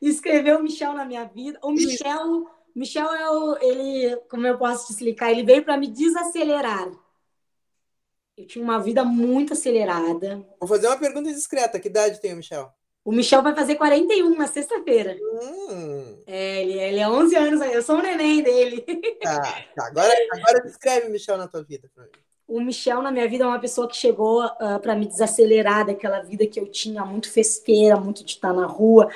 [0.00, 1.58] Escreveu o Michel na minha vida.
[1.62, 1.72] O.
[1.72, 6.90] Michel, Michel é o, ele, como eu posso te explicar, ele veio para me desacelerar.
[8.36, 10.44] Eu tinha uma vida muito acelerada.
[10.60, 11.80] Vou fazer uma pergunta discreta.
[11.80, 12.70] Que idade tem o Michel?
[13.02, 15.16] O Michel vai fazer 41 na sexta-feira.
[15.70, 18.82] Hum, É, ele, ele é 11 anos, eu sou o neném dele.
[19.22, 19.40] tá,
[19.74, 19.86] tá.
[19.86, 21.88] Agora, agora descreve o Michel na tua vida.
[22.48, 24.42] O Michel, na minha vida, é uma pessoa que chegou
[24.82, 29.08] para me desacelerar daquela vida que eu tinha, muito festeira, muito de estar na rua,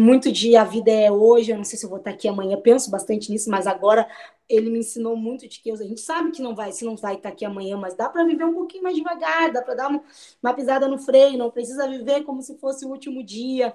[0.00, 1.50] muito de a vida é hoje.
[1.50, 4.08] Eu não sei se eu vou estar aqui amanhã, penso bastante nisso, mas agora
[4.48, 7.16] ele me ensinou muito de que a gente sabe que não vai, se não vai
[7.16, 10.02] estar aqui amanhã, mas dá para viver um pouquinho mais devagar, dá para dar uma,
[10.42, 13.74] uma pisada no freio, não precisa viver como se fosse o último dia.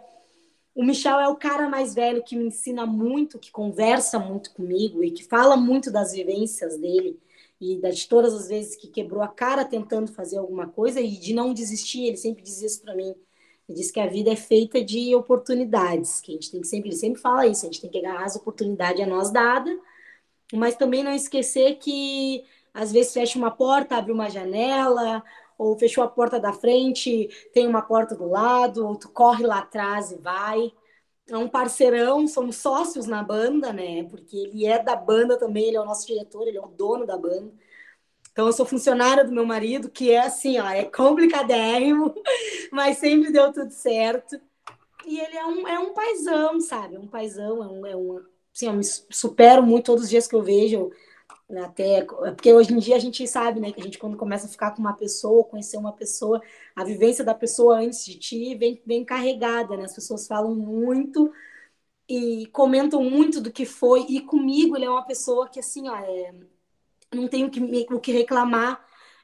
[0.75, 5.03] O Michel é o cara mais velho que me ensina muito, que conversa muito comigo
[5.03, 7.19] e que fala muito das vivências dele
[7.61, 11.33] e de todas as vezes que quebrou a cara tentando fazer alguma coisa e de
[11.33, 12.05] não desistir.
[12.05, 13.15] Ele sempre diz isso para mim.
[13.67, 16.89] Ele diz que a vida é feita de oportunidades, que a gente tem que sempre,
[16.89, 19.77] ele sempre fala isso, a gente tem que agarrar as oportunidades a nós dada,
[20.53, 22.43] mas também não esquecer que
[22.73, 25.23] às vezes fecha uma porta, abre uma janela,
[25.57, 29.59] ou fechou a porta da frente, tem uma porta do lado, ou tu corre lá
[29.59, 30.71] atrás e vai.
[31.29, 34.03] É um parceirão, somos sócios na banda, né?
[34.03, 37.05] Porque ele é da banda também, ele é o nosso diretor, ele é o dono
[37.05, 37.51] da banda.
[38.31, 42.13] Então, eu sou funcionária do meu marido, que é assim, ó, é complicadérrimo,
[42.73, 44.41] mas sempre deu tudo certo.
[45.05, 46.95] E ele é um, é um paizão, sabe?
[46.95, 50.27] É um paizão, é um, é um assim, eu me supero muito todos os dias
[50.27, 50.91] que eu vejo,
[51.63, 54.49] até porque hoje em dia a gente sabe, né, que a gente quando começa a
[54.49, 56.41] ficar com uma pessoa, conhecer uma pessoa,
[56.75, 59.83] a vivência da pessoa antes de ti vem, vem carregada, né?
[59.85, 61.31] As pessoas falam muito
[62.09, 65.95] e comentam muito do que foi, e comigo ele é uma pessoa que assim, ó,
[65.97, 66.33] é,
[67.13, 67.59] não tenho que,
[67.91, 68.83] o que reclamar.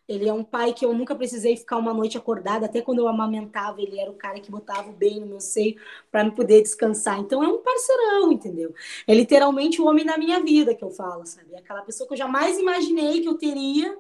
[0.10, 3.08] Ele é um pai que eu nunca precisei ficar uma noite acordada, até quando eu
[3.08, 5.80] amamentava, ele era o cara que botava o bem no meu seio
[6.12, 7.20] para me poder descansar.
[7.20, 8.74] Então é um parceirão, entendeu?
[9.08, 11.54] É literalmente o homem da minha vida que eu falo, sabe?
[11.54, 13.98] É aquela pessoa que eu jamais imaginei que eu teria,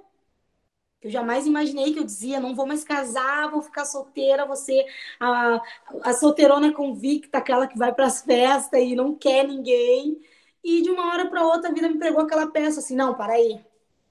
[1.00, 4.86] que eu jamais imaginei que eu dizia, não vou mais casar, vou ficar solteira, você
[5.20, 5.62] a,
[6.04, 10.20] a solteirona convicta, aquela que vai para as festas e não quer ninguém.
[10.64, 13.34] E de uma hora para outra a vida me pregou aquela peça assim, não, para
[13.34, 13.62] aí,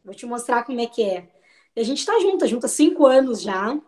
[0.05, 1.28] vou te mostrar como é que é.
[1.76, 3.78] E a gente tá junto, junto há cinco anos já.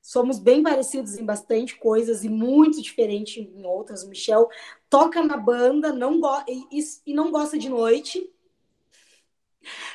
[0.00, 4.02] Somos bem parecidos em bastante coisas e muito diferente em outras.
[4.02, 4.48] O Michel
[4.90, 8.28] toca na banda, não go e, e não gosta de noite.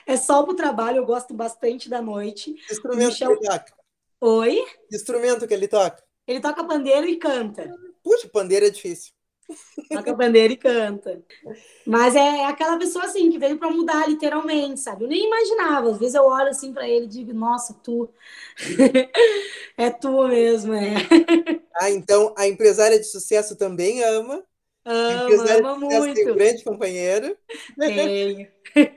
[0.05, 2.53] É só pro trabalho, eu gosto bastante da noite.
[2.53, 3.73] Que instrumento Michel- que ele toca?
[4.21, 4.65] Oi?
[4.89, 6.01] Que instrumento que ele toca?
[6.25, 7.69] Ele toca pandeiro e canta.
[8.01, 9.13] Puxa, pandeiro é difícil.
[9.89, 11.21] Toca a bandeira e canta.
[11.85, 15.05] Mas é aquela pessoa assim que veio para mudar literalmente, sabe?
[15.05, 15.89] Eu nem imaginava.
[15.89, 18.09] Às vezes eu olho assim para ele e digo: "Nossa, tu
[19.77, 20.95] é tu mesmo, é".
[21.79, 24.43] Ah, então a empresária de sucesso também ama.
[24.85, 26.15] Ama, ama muito.
[26.15, 27.37] Tem um grande companheiro.
[27.77, 28.47] Tenho.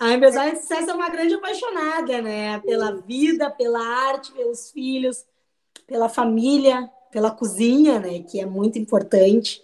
[0.00, 2.60] A empresária de sucesso é uma grande apaixonada, né?
[2.60, 5.26] Pela vida, pela arte, pelos filhos,
[5.86, 8.20] pela família, pela cozinha, né?
[8.22, 9.62] Que é muito importante.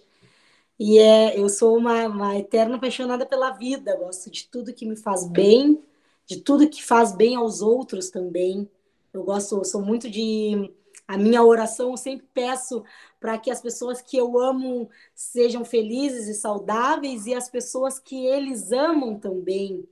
[0.79, 4.95] E é, eu sou uma, uma eterna apaixonada pela vida, gosto de tudo que me
[4.95, 5.81] faz bem,
[6.25, 8.69] de tudo que faz bem aos outros também.
[9.13, 10.71] Eu gosto, eu sou muito de
[11.07, 12.83] a minha oração eu sempre peço
[13.19, 18.25] para que as pessoas que eu amo sejam felizes e saudáveis e as pessoas que
[18.25, 19.87] eles amam também.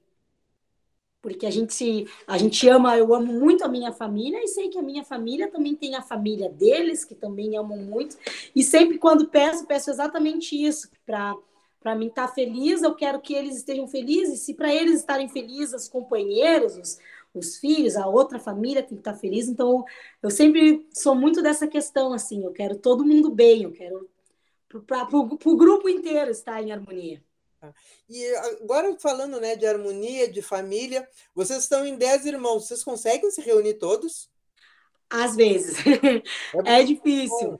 [1.23, 4.77] Porque a gente, a gente ama, eu amo muito a minha família e sei que
[4.77, 8.17] a minha família também tem a família deles, que também amam muito.
[8.53, 11.33] E sempre quando peço, peço exatamente isso, para
[11.81, 14.39] para mim estar tá feliz, eu quero que eles estejam felizes.
[14.39, 16.97] Se para eles estarem felizes, os companheiros, os,
[17.33, 19.49] os filhos, a outra família tem que estar tá feliz.
[19.49, 19.83] Então,
[20.21, 24.09] eu sempre sou muito dessa questão, assim, eu quero todo mundo bem, eu quero
[24.87, 27.21] para o grupo inteiro estar em harmonia.
[27.63, 27.73] Tá.
[28.09, 33.31] E agora falando né, de harmonia, de família, vocês estão em 10 irmãos, vocês conseguem
[33.31, 34.29] se reunir todos?
[35.09, 35.77] Às vezes.
[36.65, 37.51] É, é difícil.
[37.51, 37.59] Bom.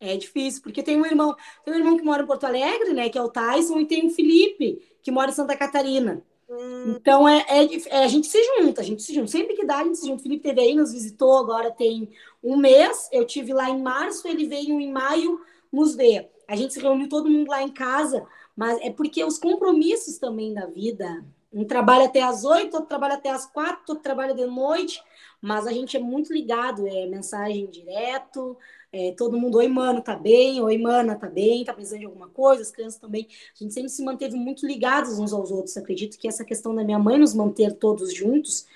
[0.00, 3.10] É difícil, porque tem um irmão, tem um irmão que mora em Porto Alegre, né,
[3.10, 6.24] que é o Tyson, e tem o Felipe, que mora em Santa Catarina.
[6.48, 6.94] Hum.
[6.96, 9.28] Então é, é, é, a gente se junta, a gente se junta.
[9.30, 10.20] Sempre que dá, a gente se junta.
[10.20, 12.10] O Felipe teve aí, nos visitou agora tem
[12.42, 13.08] um mês.
[13.12, 15.40] Eu tive lá em março, ele veio em maio
[15.70, 16.30] nos ver.
[16.48, 18.26] A gente se reuniu todo mundo lá em casa,
[18.56, 21.24] mas é porque os compromissos também da vida.
[21.52, 25.02] Um trabalha até às oito, outro trabalha até às quatro, outro trabalha de noite,
[25.40, 28.56] mas a gente é muito ligado, é mensagem direto,
[28.94, 30.60] é, todo mundo, oi, mano, tá bem?
[30.60, 31.64] Oi, mana, tá bem?
[31.64, 32.60] Tá precisando de alguma coisa?
[32.60, 33.26] As crianças também.
[33.54, 35.76] A gente sempre se manteve muito ligados uns aos outros.
[35.78, 38.66] Acredito que essa questão da minha mãe nos manter todos juntos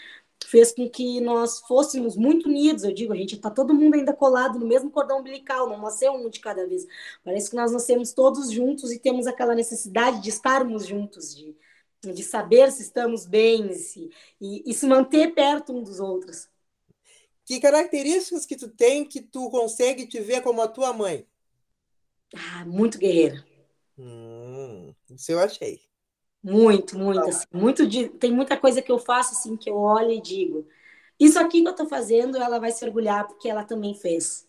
[0.44, 2.84] fez com que nós fôssemos muito unidos.
[2.84, 6.12] Eu digo, a gente tá todo mundo ainda colado no mesmo cordão umbilical, não nasceu
[6.12, 6.86] um de cada vez.
[7.24, 11.56] Parece que nós nascemos todos juntos e temos aquela necessidade de estarmos juntos, de,
[12.02, 14.10] de saber se estamos bem se,
[14.40, 16.48] e, e se manter perto um dos outros.
[17.44, 21.26] Que características que tu tem que tu consegue te ver como a tua mãe?
[22.34, 23.44] Ah, muito guerreira.
[23.96, 25.85] Hum, isso eu achei.
[26.48, 30.12] Muito, muito, assim, muito de, tem muita coisa que eu faço assim que eu olho
[30.12, 30.64] e digo,
[31.18, 34.46] isso aqui que eu estou fazendo, ela vai se orgulhar porque ela também fez.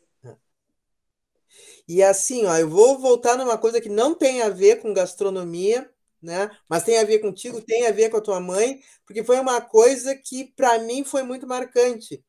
[1.87, 5.89] E assim, ó, eu vou voltar numa coisa que não tem a ver com gastronomia,
[6.21, 6.49] né?
[6.69, 9.61] Mas tem a ver contigo, tem a ver com a tua mãe, porque foi uma
[9.61, 12.23] coisa que para mim foi muito marcante.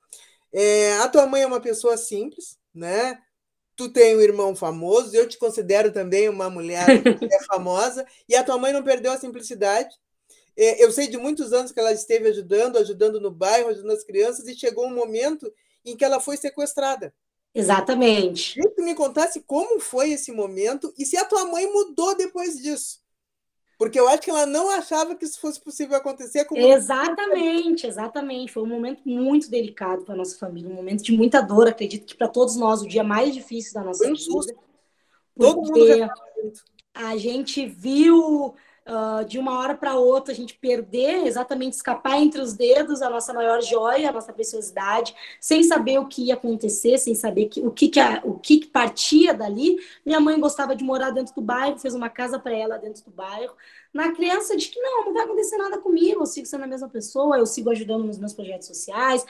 [0.53, 3.19] É, a tua mãe é uma pessoa simples, né?
[3.79, 8.43] Tu tem um irmão famoso, eu te considero também uma mulher é famosa, e a
[8.43, 9.95] tua mãe não perdeu a simplicidade.
[10.57, 14.03] É, eu sei de muitos anos que ela esteve ajudando, ajudando no bairro, ajudando as
[14.03, 15.49] crianças, e chegou um momento
[15.85, 17.15] em que ela foi sequestrada.
[17.55, 18.55] Exatamente.
[18.55, 22.17] Queria que tu me contasse como foi esse momento e se a tua mãe mudou
[22.17, 22.98] depois disso.
[23.79, 26.45] Porque eu acho que ela não achava que isso fosse possível acontecer.
[26.47, 28.53] Com exatamente, exatamente.
[28.53, 31.69] Foi um momento muito delicado para nossa família, um momento de muita dor.
[31.69, 34.25] Acredito que para todos nós, o dia mais difícil da nossa Foi um vida.
[34.25, 34.59] Susto.
[35.39, 36.11] Todo mundo
[36.93, 38.57] a gente viu
[38.89, 43.11] uh, de uma hora para outra a gente perder, exatamente escapar entre os dedos a
[43.11, 47.61] nossa maior joia, a nossa preciosidade, sem saber o que ia acontecer, sem saber que,
[47.61, 49.79] o, que, que, a, o que, que partia dali.
[50.05, 53.11] Minha mãe gostava de morar dentro do bairro, fez uma casa para ela dentro do
[53.11, 53.55] bairro.
[53.93, 56.89] Na criança de que não, não vai acontecer nada comigo, eu sigo sendo a mesma
[56.89, 59.25] pessoa, eu sigo ajudando nos meus projetos sociais,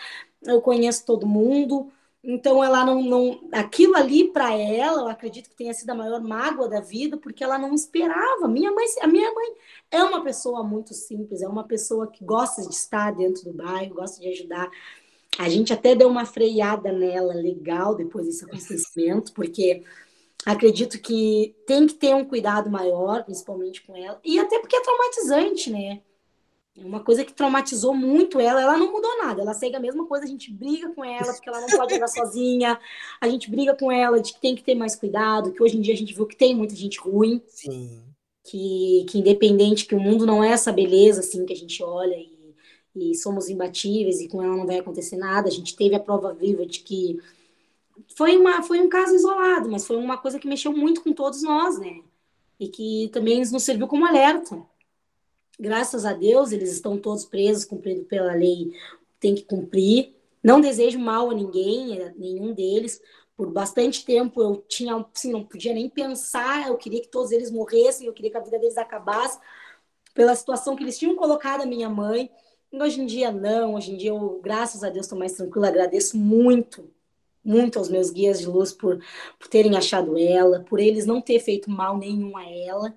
[0.44, 1.92] eu conheço todo mundo.
[2.22, 6.20] Então ela não, não aquilo ali para ela, eu acredito que tenha sido a maior
[6.20, 8.48] mágoa da vida, porque ela não esperava.
[8.48, 9.54] Minha mãe, a minha mãe
[9.90, 13.94] é uma pessoa muito simples, é uma pessoa que gosta de estar dentro do bairro,
[13.94, 14.68] gosta de ajudar.
[15.38, 19.84] A gente até deu uma freada nela legal depois desse acontecimento, porque
[20.44, 24.82] acredito que tem que ter um cuidado maior, principalmente com ela, e até porque é
[24.82, 26.02] traumatizante, né?
[26.84, 28.60] Uma coisa que traumatizou muito ela.
[28.60, 29.42] Ela não mudou nada.
[29.42, 30.24] Ela segue a mesma coisa.
[30.24, 32.78] A gente briga com ela porque ela não pode andar sozinha.
[33.20, 35.52] A gente briga com ela de que tem que ter mais cuidado.
[35.52, 37.42] Que hoje em dia a gente viu que tem muita gente ruim.
[37.46, 38.02] Sim.
[38.44, 42.14] Que, que independente, que o mundo não é essa beleza assim que a gente olha
[42.14, 42.54] e,
[42.96, 45.48] e somos imbatíveis e com ela não vai acontecer nada.
[45.48, 47.18] A gente teve a prova viva de que
[48.16, 51.42] foi, uma, foi um caso isolado, mas foi uma coisa que mexeu muito com todos
[51.42, 52.00] nós, né?
[52.58, 54.64] E que também nos serviu como alerta
[55.58, 58.72] graças a Deus, eles estão todos presos, cumprindo pela lei,
[59.18, 60.14] tem que cumprir.
[60.42, 63.02] Não desejo mal a ninguém, nenhum deles,
[63.36, 67.50] Por bastante tempo eu tinha, assim, não podia nem pensar, eu queria que todos eles
[67.50, 69.38] morressem, eu queria que a vida deles acabasse
[70.14, 72.30] pela situação que eles tinham colocado a minha mãe.
[72.72, 76.16] Hoje em dia não, hoje em dia eu, graças a Deus, estou mais tranquila, agradeço
[76.18, 76.90] muito,
[77.44, 78.98] muito aos meus guias de luz por,
[79.38, 82.94] por terem achado ela, por eles não ter feito mal nenhum a ela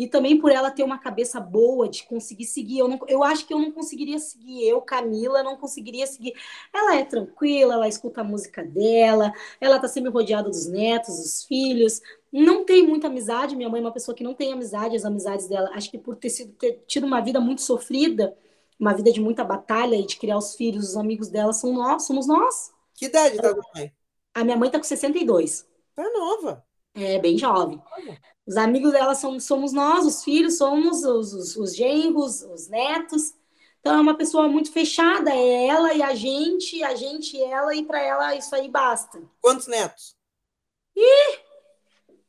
[0.00, 2.78] e também por ela ter uma cabeça boa de conseguir seguir.
[2.78, 6.32] Eu, não, eu acho que eu não conseguiria seguir, eu, Camila, não conseguiria seguir.
[6.72, 9.30] Ela é tranquila, ela escuta a música dela,
[9.60, 12.00] ela tá sempre rodeada dos netos, dos filhos.
[12.32, 15.46] Não tem muita amizade, minha mãe é uma pessoa que não tem amizade, as amizades
[15.46, 18.34] dela, acho que por ter, sido, ter tido uma vida muito sofrida,
[18.78, 22.06] uma vida de muita batalha e de criar os filhos, os amigos dela são nós,
[22.06, 22.72] somos nós.
[22.94, 23.92] Que idade tá a mãe?
[24.32, 25.68] A minha mãe tá com 62.
[25.94, 26.64] Tá nova.
[26.94, 27.80] É, bem jovem.
[28.46, 33.34] Os amigos dela somos, somos nós, os filhos, somos os, os, os genros, os netos.
[33.80, 37.74] Então é uma pessoa muito fechada, é ela e a gente, a gente e ela,
[37.74, 39.22] e para ela isso aí basta.
[39.40, 40.16] Quantos netos?
[40.96, 41.38] Ih,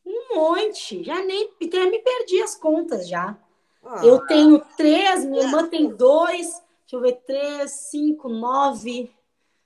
[0.06, 1.04] um monte.
[1.04, 3.38] Já nem até me perdi as contas já.
[3.84, 6.62] Ah, eu tenho três, minha irmã tem dois.
[6.82, 9.14] Deixa eu ver, três, cinco, nove,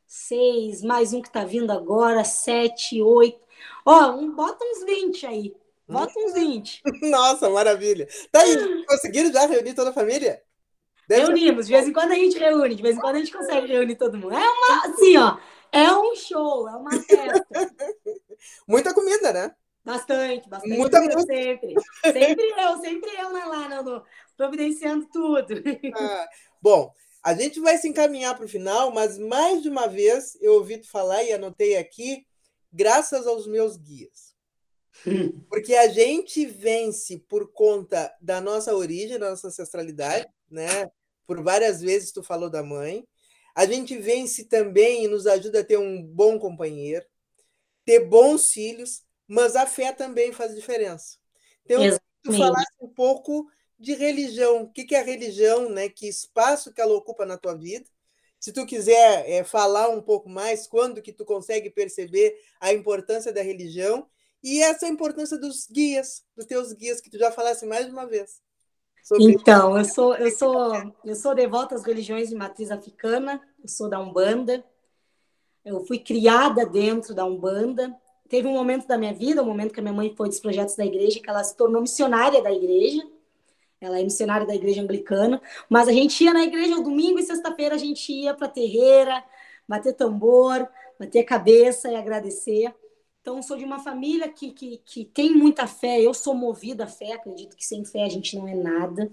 [0.08, 3.45] seis, mais um que tá vindo agora, sete, oito.
[3.86, 5.56] Ó, um, bota uns 20 aí.
[5.88, 6.82] Bota uns 20.
[7.10, 8.08] Nossa, maravilha.
[8.32, 10.42] Tá aí, conseguiram já reunir toda a família?
[11.08, 13.32] Deve Reunimos, de vez em quando a gente reúne, de vez em quando a gente
[13.32, 14.34] consegue reunir todo mundo.
[14.34, 15.38] É uma, assim, ó,
[15.72, 17.46] é um show, é uma festa.
[18.68, 19.56] Muita comida, né?
[19.84, 20.78] Bastante, bastante.
[20.78, 21.76] Muita comida sempre.
[22.04, 24.04] Sempre eu, sempre eu lá, no, no,
[24.36, 25.62] providenciando tudo.
[25.96, 26.28] Ah,
[26.60, 26.92] bom,
[27.24, 30.80] a gente vai se encaminhar para o final, mas mais de uma vez eu ouvi
[30.80, 32.26] tu falar e anotei aqui
[32.76, 34.36] graças aos meus guias.
[35.50, 40.92] Porque a gente vence por conta da nossa origem, da nossa ancestralidade, né?
[41.26, 43.08] Por várias vezes tu falou da mãe.
[43.56, 47.06] A gente vence também e nos ajuda a ter um bom companheiro,
[47.86, 51.18] ter bons filhos, mas a fé também faz diferença.
[51.64, 53.50] Então, eu tu falasse um pouco
[53.80, 54.64] de religião.
[54.64, 55.88] O que é a religião, né?
[55.88, 57.90] Que espaço que ela ocupa na tua vida
[58.46, 63.34] se tu quiser é, falar um pouco mais, quando que tu consegue perceber a importância
[63.34, 64.06] da religião
[64.44, 68.06] e essa importância dos guias, dos teus guias, que tu já falasse mais de uma
[68.06, 68.40] vez.
[69.20, 73.90] Então, eu sou, eu sou, eu sou devota às religiões de matriz africana, eu sou
[73.90, 74.64] da Umbanda,
[75.66, 77.98] eu fui criada dentro da Umbanda.
[78.30, 80.76] Teve um momento da minha vida, um momento que a minha mãe foi dos projetos
[80.76, 83.02] da igreja, que ela se tornou missionária da igreja.
[83.80, 87.76] Ela é missionária da igreja anglicana, mas a gente ia na igreja domingo e sexta-feira
[87.76, 89.24] a gente ia para a terreira,
[89.68, 90.68] bater tambor,
[91.00, 92.74] bater cabeça e agradecer.
[93.22, 96.88] Então, sou de uma família que, que, que tem muita fé, eu sou movida à
[96.88, 99.12] fé, acredito que sem fé a gente não é nada.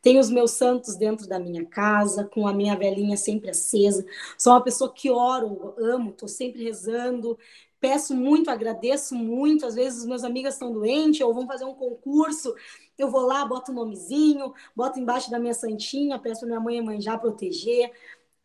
[0.00, 4.04] Tenho os meus santos dentro da minha casa, com a minha velhinha sempre acesa.
[4.38, 7.38] Sou uma pessoa que oro, amo, estou sempre rezando,
[7.78, 9.66] peço muito, agradeço muito.
[9.66, 12.54] Às vezes meus amigos estão doentes ou vão fazer um concurso
[13.00, 16.78] eu vou lá, boto o um nomezinho, boto embaixo da minha santinha, peço minha mãe
[16.78, 17.92] e mãe já proteger.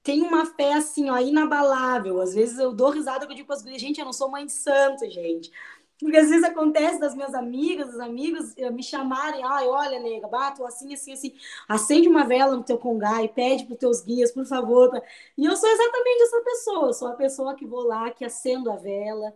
[0.04, 2.22] Tem uma fé assim, ó, inabalável.
[2.22, 4.46] Às vezes eu dou risada eu digo para as gurias, gente, eu não sou mãe
[4.46, 5.52] de santo, gente.
[6.00, 10.66] Porque às vezes acontece das minhas amigas, dos amigos me chamarem, ai, olha, nega, bato
[10.66, 11.34] assim, assim, assim,
[11.70, 14.92] acende uma vela no teu congá e pede para teus guias, por favor.
[15.38, 18.70] E eu sou exatamente essa pessoa, eu sou a pessoa que vou lá, que acendo
[18.72, 19.34] a vela,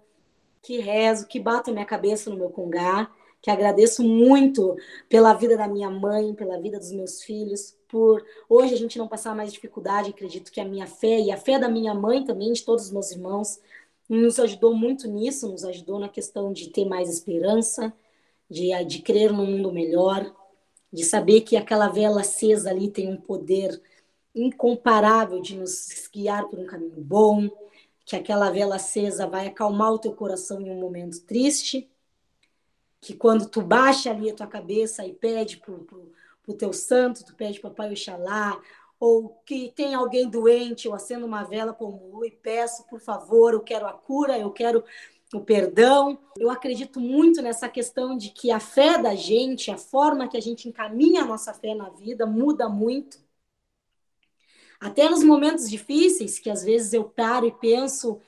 [0.61, 3.09] que rezo, que bato a minha cabeça no meu congá
[3.41, 4.75] que agradeço muito
[5.07, 9.07] pela vida da minha mãe, pela vida dos meus filhos, por hoje a gente não
[9.07, 10.09] passar mais dificuldade.
[10.09, 12.91] Acredito que a minha fé e a fé da minha mãe também, de todos os
[12.91, 13.59] meus irmãos,
[14.07, 17.93] nos ajudou muito nisso, nos ajudou na questão de ter mais esperança,
[18.49, 20.33] de, de crer num mundo melhor,
[20.91, 23.81] de saber que aquela vela acesa ali tem um poder
[24.35, 27.49] incomparável de nos guiar por um caminho bom,
[28.05, 31.87] que aquela vela acesa vai acalmar o teu coração em um momento triste
[33.01, 36.11] que quando tu baixa ali a tua cabeça e pede pro, pro,
[36.43, 38.59] pro teu santo, tu pede papai Oxalá,
[38.99, 43.61] ou que tem alguém doente, eu acendo uma vela como e peço, por favor, eu
[43.61, 44.83] quero a cura, eu quero
[45.33, 46.19] o perdão.
[46.37, 50.41] Eu acredito muito nessa questão de que a fé da gente, a forma que a
[50.41, 53.19] gente encaminha a nossa fé na vida, muda muito.
[54.79, 58.19] Até nos momentos difíceis, que às vezes eu paro e penso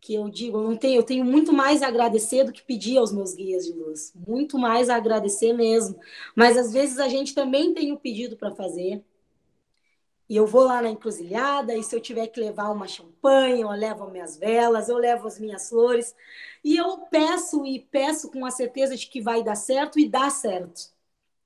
[0.00, 2.98] que eu digo, eu não tenho, eu tenho muito mais a agradecer do que pedir
[2.98, 5.98] aos meus guias de luz, muito mais a agradecer mesmo.
[6.34, 9.04] Mas às vezes a gente também tem um pedido para fazer.
[10.28, 13.70] E eu vou lá na encruzilhada, e se eu tiver que levar uma champanhe, eu
[13.70, 16.16] levo minhas velas, eu levo as minhas flores,
[16.64, 20.28] e eu peço e peço com a certeza de que vai dar certo e dá
[20.28, 20.90] certo.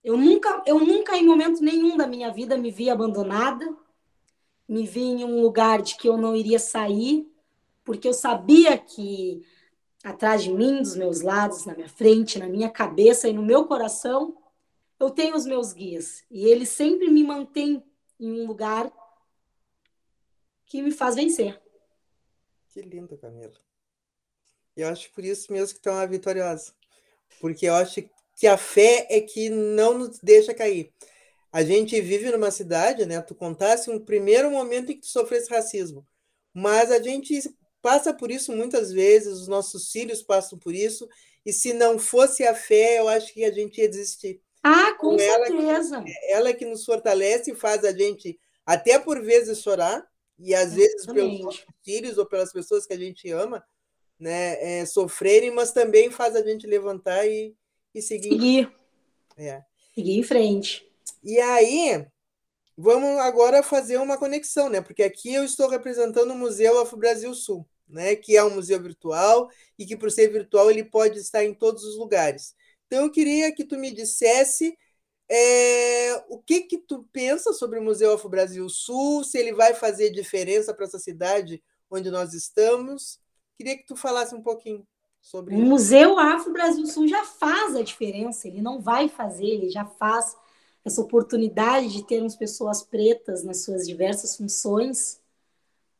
[0.02, 3.76] Eu nunca, eu nunca em momento nenhum da minha vida me vi abandonada,
[4.66, 7.29] me vi em um lugar de que eu não iria sair,
[7.90, 9.44] porque eu sabia que
[10.04, 13.66] atrás de mim, dos meus lados, na minha frente, na minha cabeça e no meu
[13.66, 14.40] coração,
[15.00, 16.22] eu tenho os meus guias.
[16.30, 17.82] E eles sempre me mantêm
[18.20, 18.92] em um lugar
[20.66, 21.60] que me faz vencer.
[22.68, 23.54] Que lindo, Camila.
[24.76, 26.72] Eu acho por isso mesmo que tu é uma vitoriosa.
[27.40, 30.92] Porque eu acho que a fé é que não nos deixa cair.
[31.50, 33.20] A gente vive numa cidade, né?
[33.20, 36.06] Tu contasse um primeiro momento em que tu sofresse racismo.
[36.54, 37.40] Mas a gente
[37.82, 41.08] passa por isso muitas vezes, os nossos filhos passam por isso,
[41.44, 44.40] e se não fosse a fé, eu acho que a gente ia desistir.
[44.62, 46.02] Ah, com ela certeza.
[46.02, 50.06] Que, ela que nos fortalece e faz a gente, até por vezes, chorar,
[50.38, 53.62] e às vezes pelos nossos filhos ou pelas pessoas que a gente ama,
[54.18, 57.54] né, é, sofrerem, mas também faz a gente levantar e,
[57.94, 58.30] e seguir.
[58.30, 58.72] Seguir.
[59.36, 59.62] É.
[59.94, 60.86] Seguir em frente.
[61.22, 62.06] E aí,
[62.80, 64.80] vamos agora fazer uma conexão, né?
[64.80, 68.16] Porque aqui eu estou representando o Museu Afro Brasil Sul, né?
[68.16, 71.84] Que é um museu virtual e que, por ser virtual, ele pode estar em todos
[71.84, 72.54] os lugares.
[72.86, 74.76] Então, eu queria que tu me dissesse
[75.28, 79.74] é, o que que tu pensa sobre o Museu Afro Brasil Sul, se ele vai
[79.74, 83.20] fazer diferença para essa cidade onde nós estamos.
[83.56, 84.86] Queria que tu falasse um pouquinho
[85.20, 89.68] sobre o Museu Afro Brasil Sul já faz a diferença, ele não vai fazer, ele
[89.68, 90.34] já faz
[90.84, 95.20] essa oportunidade de termos pessoas pretas nas suas diversas funções,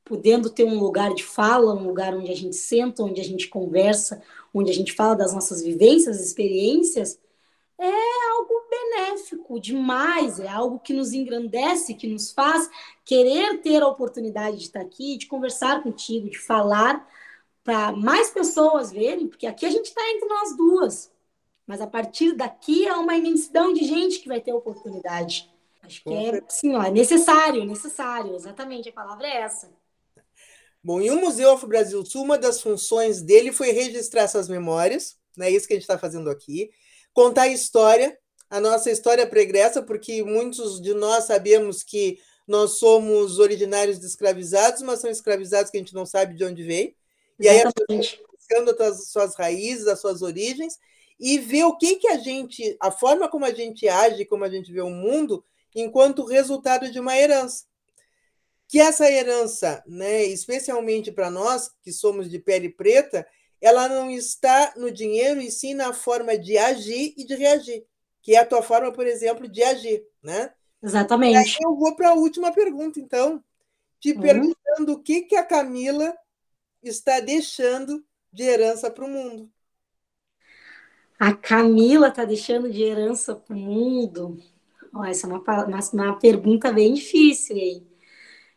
[0.04, 3.48] podendo ter um lugar de fala, um lugar onde a gente senta, onde a gente
[3.48, 4.22] conversa,
[4.52, 7.18] onde a gente fala das nossas vivências, experiências,
[7.78, 12.68] é algo benéfico demais, é algo que nos engrandece, que nos faz
[13.04, 17.08] querer ter a oportunidade de estar aqui, de conversar contigo, de falar
[17.64, 21.12] para mais pessoas verem, porque aqui a gente está entre nós duas.
[21.70, 25.48] Mas a partir daqui é uma imensidão de gente que vai ter oportunidade.
[25.84, 29.70] Acho que é, sim, ó, é necessário, necessário, exatamente, a palavra é essa.
[30.82, 35.16] Bom, e o Museu Afro Brasil Sul, uma das funções dele foi registrar essas memórias,
[35.36, 35.48] né?
[35.48, 36.72] Isso que a gente está fazendo aqui,
[37.12, 38.18] contar a história,
[38.50, 42.18] a nossa história pregressa, porque muitos de nós sabemos que
[42.48, 46.64] nós somos originários de escravizados, mas são escravizados que a gente não sabe de onde
[46.64, 46.92] veio.
[47.38, 47.62] E aí,
[48.36, 50.76] buscando as suas raízes, as suas origens,
[51.20, 54.48] e ver o que, que a gente, a forma como a gente age, como a
[54.48, 55.44] gente vê o mundo,
[55.76, 57.66] enquanto resultado de uma herança.
[58.66, 63.26] Que essa herança, né, especialmente para nós que somos de pele preta,
[63.60, 67.84] ela não está no dinheiro e sim na forma de agir e de reagir,
[68.22, 70.54] que é a tua forma, por exemplo, de agir, né?
[70.82, 71.34] Exatamente.
[71.34, 73.44] E aí eu vou para a última pergunta, então,
[74.00, 74.20] te uhum.
[74.20, 76.16] perguntando o que que a Camila
[76.82, 78.02] está deixando
[78.32, 79.50] de herança para o mundo.
[81.20, 84.42] A Camila está deixando de herança para o mundo?
[84.90, 87.86] Oh, essa é uma, uma, uma, pergunta bem difícil aí.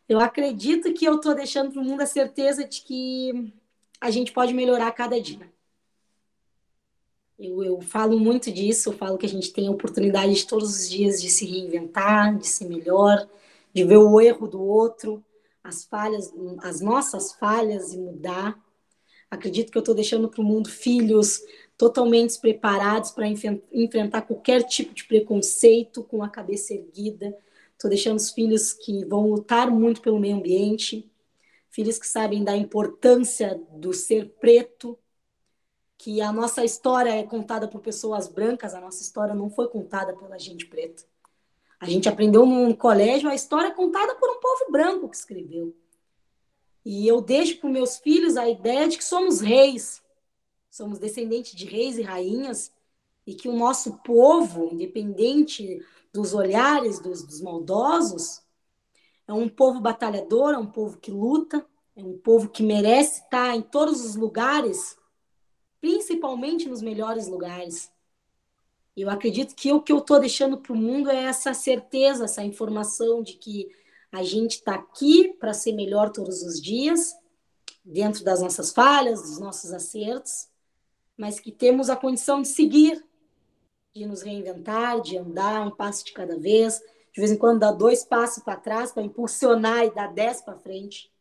[0.08, 3.54] Eu acredito que eu estou deixando para o mundo a certeza de que
[4.00, 5.52] a gente pode melhorar cada dia.
[7.38, 10.74] Eu, eu falo muito disso, eu falo que a gente tem a oportunidade de todos
[10.74, 13.28] os dias de se reinventar, de ser melhor,
[13.74, 15.22] de ver o erro do outro,
[15.62, 18.58] as falhas, as nossas falhas e mudar.
[19.30, 21.42] Acredito que eu estou deixando para o mundo filhos
[21.84, 27.38] totalmente preparados para enfrentar qualquer tipo de preconceito com a cabeça erguida.
[27.74, 31.12] Estou deixando os filhos que vão lutar muito pelo meio ambiente,
[31.70, 34.98] filhos que sabem da importância do ser preto,
[35.98, 40.16] que a nossa história é contada por pessoas brancas, a nossa história não foi contada
[40.16, 41.04] pela gente preta.
[41.82, 45.76] A gente aprendeu no colégio a história contada por um povo branco que escreveu.
[46.86, 50.03] E eu deixo para meus filhos a ideia de que somos reis,
[50.74, 52.72] somos descendentes de reis e rainhas,
[53.28, 55.80] e que o nosso povo, independente
[56.12, 58.42] dos olhares dos, dos maldosos,
[59.28, 61.64] é um povo batalhador, é um povo que luta,
[61.96, 64.98] é um povo que merece estar em todos os lugares,
[65.80, 67.92] principalmente nos melhores lugares.
[68.98, 72.44] Eu acredito que o que eu estou deixando para o mundo é essa certeza, essa
[72.44, 73.70] informação de que
[74.12, 77.16] a gente está aqui para ser melhor todos os dias,
[77.86, 80.52] dentro das nossas falhas, dos nossos acertos,
[81.18, 83.04] mas que temos a condição de seguir,
[83.94, 86.80] de nos reinventar, de andar um passo de cada vez,
[87.14, 90.58] de vez em quando dar dois passos para trás para impulsionar e dar dez para
[90.58, 91.12] frente.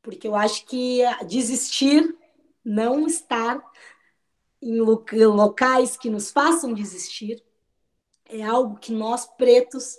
[0.00, 2.16] Porque eu acho que desistir,
[2.64, 3.62] não estar
[4.62, 7.44] em locais que nos façam desistir,
[8.24, 9.98] é algo que nós pretos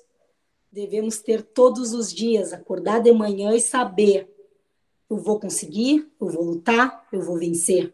[0.71, 4.29] devemos ter todos os dias, acordar de manhã e saber
[5.09, 7.93] eu vou conseguir, eu vou lutar, eu vou vencer.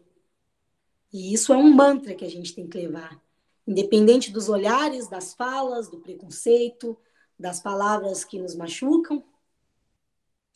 [1.16, 3.18] E isso é um mantra que a gente tem que levar,
[3.66, 6.94] independente dos olhares, das falas, do preconceito,
[7.38, 9.24] das palavras que nos machucam.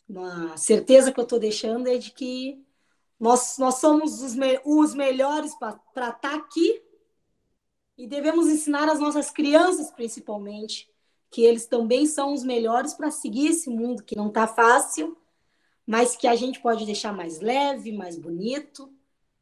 [0.07, 2.63] Uma certeza que eu estou deixando é de que
[3.19, 6.79] Nós, nós somos os, me, os melhores para estar tá aqui
[7.97, 10.87] e devemos ensinar as nossas crianças, principalmente,
[11.31, 15.17] que eles também são os melhores para seguir esse mundo que não está fácil,
[15.87, 18.93] mas que a gente pode deixar mais leve, mais bonito,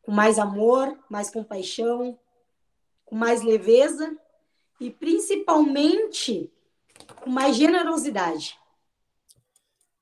[0.09, 2.19] com mais amor, mais compaixão,
[3.05, 4.17] com mais leveza
[4.79, 6.51] e principalmente
[7.21, 8.57] com mais generosidade.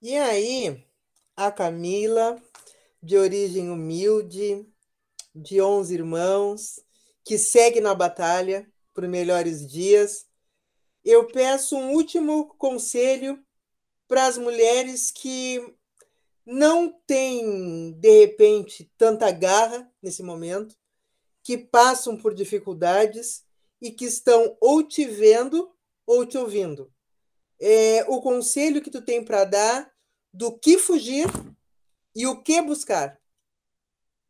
[0.01, 0.81] E aí,
[1.35, 2.41] a Camila,
[3.03, 4.65] de origem humilde,
[5.35, 6.79] de 11 irmãos,
[7.25, 10.25] que segue na batalha por melhores dias,
[11.03, 13.45] eu peço um último conselho
[14.07, 15.75] para as mulheres que
[16.48, 20.76] não têm, de repente, tanta garra nesse momento,
[21.44, 23.45] que passam por dificuldades
[23.80, 25.72] e que estão ou te vendo
[26.06, 26.91] ou te ouvindo
[27.60, 29.91] é, o conselho que tu tem para dar
[30.34, 31.28] do que fugir
[32.15, 33.19] e o que buscar.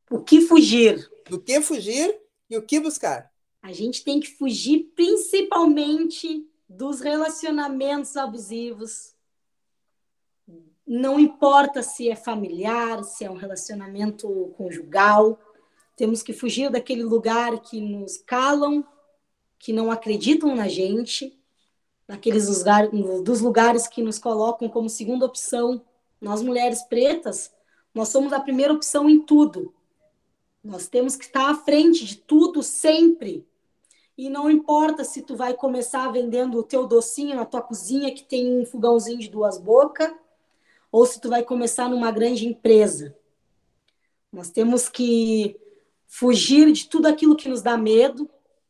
[0.10, 1.10] O que fugir?
[1.30, 2.18] Do que fugir
[2.50, 3.32] e o que buscar.
[3.62, 9.14] A gente tem que fugir principalmente dos relacionamentos abusivos.
[10.88, 15.38] Não importa se é familiar, se é um relacionamento conjugal,
[15.96, 18.86] temos que fugir daquele lugar que nos calam,
[19.60, 21.38] que não acreditam na gente
[22.08, 22.92] daqueles lugares,
[23.22, 25.82] dos lugares que nos colocam como segunda opção.
[26.22, 27.52] Nós, mulheres pretas,
[27.94, 29.74] nós somos a primeira opção em tudo.
[30.64, 33.46] Nós temos que estar à frente de tudo sempre.
[34.18, 38.24] E não importa se tu vai começar vendendo o teu docinho na tua cozinha que
[38.24, 40.12] tem um fogãozinho de duas bocas,
[40.92, 43.16] ou se tu vai começar numa grande empresa.
[44.32, 45.60] Nós temos que
[46.08, 48.30] fugir de tudo aquilo que nos dá medo,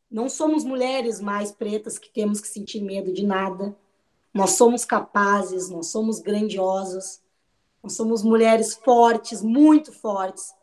[0.10, 3.78] não somos mulheres mais pretas que temos que sentir medo de nada.
[4.34, 7.22] Nós somos capazes, nós somos grandiosas,
[7.84, 10.54] nós somos mulheres fortes, muito fortes.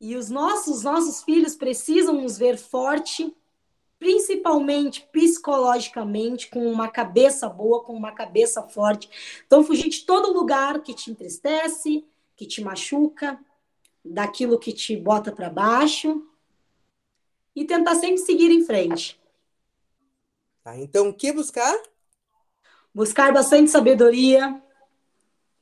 [0.00, 3.34] E os nossos nossos filhos precisam nos ver forte,
[3.98, 9.08] principalmente psicologicamente, com uma cabeça boa, com uma cabeça forte.
[9.46, 12.04] Então fugir de todo lugar que te entristece,
[12.34, 13.38] que te machuca,
[14.04, 16.26] daquilo que te bota para baixo
[17.54, 19.20] e tentar sempre seguir em frente.
[20.62, 21.74] Tá, então, o que buscar?
[22.94, 24.62] Buscar bastante sabedoria,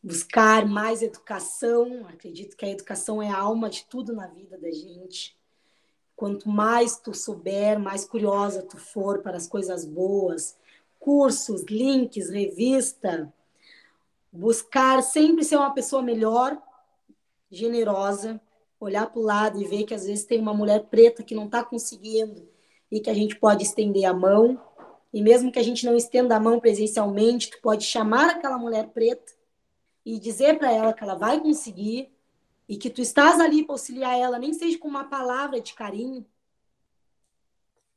[0.03, 2.07] buscar mais educação.
[2.09, 5.39] Acredito que a educação é a alma de tudo na vida da gente.
[6.17, 10.57] Quanto mais tu souber, mais curiosa tu for para as coisas boas,
[11.01, 13.33] cursos, links, revista,
[14.33, 16.61] buscar sempre ser uma pessoa melhor,
[17.51, 18.41] generosa,
[18.81, 21.47] olhar para o lado e ver que às vezes tem uma mulher preta que não
[21.47, 22.49] está conseguindo
[22.91, 24.61] e que a gente pode estender a mão.
[25.13, 28.89] E mesmo que a gente não estenda a mão presencialmente, tu pode chamar aquela mulher
[28.89, 29.33] preta
[30.05, 32.14] e dizer para ela que ela vai conseguir
[32.69, 36.27] e que tu estás ali para auxiliar ela, nem seja com uma palavra de carinho.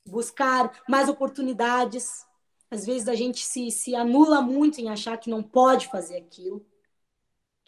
[0.06, 2.26] Buscar mais oportunidades.
[2.70, 6.66] Às vezes a gente se, se anula muito em achar que não pode fazer aquilo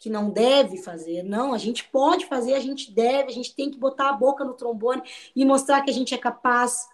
[0.00, 1.22] que não deve fazer.
[1.22, 4.42] Não, a gente pode fazer, a gente deve, a gente tem que botar a boca
[4.42, 5.02] no trombone
[5.36, 6.88] e mostrar que a gente é capaz.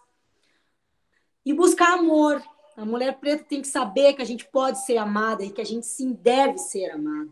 [1.45, 2.43] E buscar amor.
[2.77, 5.65] A mulher preta tem que saber que a gente pode ser amada e que a
[5.65, 7.31] gente sim deve ser amada.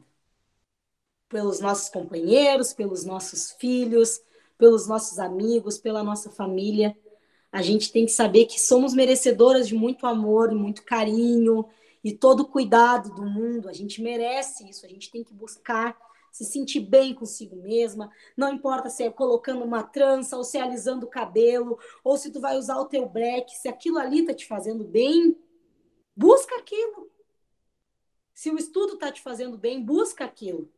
[1.29, 4.21] Pelos nossos companheiros, pelos nossos filhos,
[4.57, 6.97] pelos nossos amigos, pela nossa família.
[7.51, 11.67] A gente tem que saber que somos merecedoras de muito amor muito carinho
[12.03, 13.69] e todo o cuidado do mundo.
[13.69, 15.97] A gente merece isso, a gente tem que buscar
[16.35, 18.11] se sentir bem consigo mesma.
[18.37, 22.33] Não importa se é colocando uma trança, ou se é alisando o cabelo, ou se
[22.33, 25.39] tu vai usar o teu break, se aquilo ali tá te fazendo bem,
[26.17, 27.09] busca aquilo.
[28.35, 30.69] Se o estudo tá te fazendo bem, busca aquilo.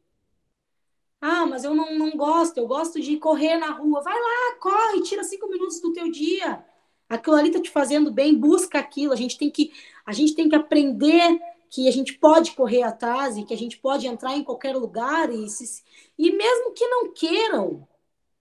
[1.21, 4.03] Ah, mas eu não, não gosto, eu gosto de correr na rua.
[4.03, 6.65] Vai lá, corre, tira cinco minutos do teu dia.
[7.09, 9.13] Aquilo ali tá te fazendo bem, busca aquilo.
[9.13, 9.73] A gente tem que,
[10.05, 11.39] a gente tem que aprender
[11.71, 15.33] que a gente pode correr atrás e que a gente pode entrar em qualquer lugar
[15.33, 15.83] e, se,
[16.19, 17.87] e mesmo que não queiram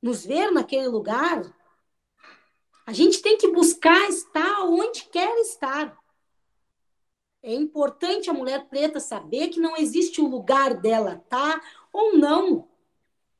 [0.02, 1.41] nos ver naquele lugar,
[2.85, 5.97] a gente tem que buscar estar onde quer estar.
[7.41, 11.61] É importante a mulher preta saber que não existe o lugar dela tá
[11.95, 12.67] ou não.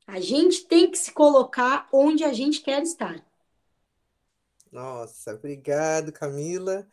[0.06, 3.22] A gente tem que se colocar onde a gente quer estar.
[4.72, 6.86] Nossa, obrigado, Camila.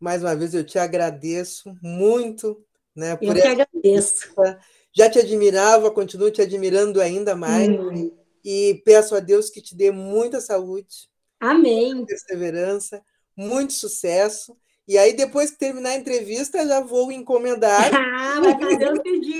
[0.00, 2.64] Mais uma vez eu te agradeço muito,
[2.94, 3.12] né?
[3.12, 4.34] Eu que agradeço.
[4.92, 7.68] Já te admirava, continuo te admirando ainda mais.
[7.68, 8.10] Hum.
[8.44, 11.08] E peço a Deus que te dê muita saúde.
[11.38, 12.04] Amém.
[12.04, 13.02] Perseverança,
[13.36, 14.56] muito sucesso
[14.88, 17.90] E aí, depois que terminar a entrevista, já vou encomendar.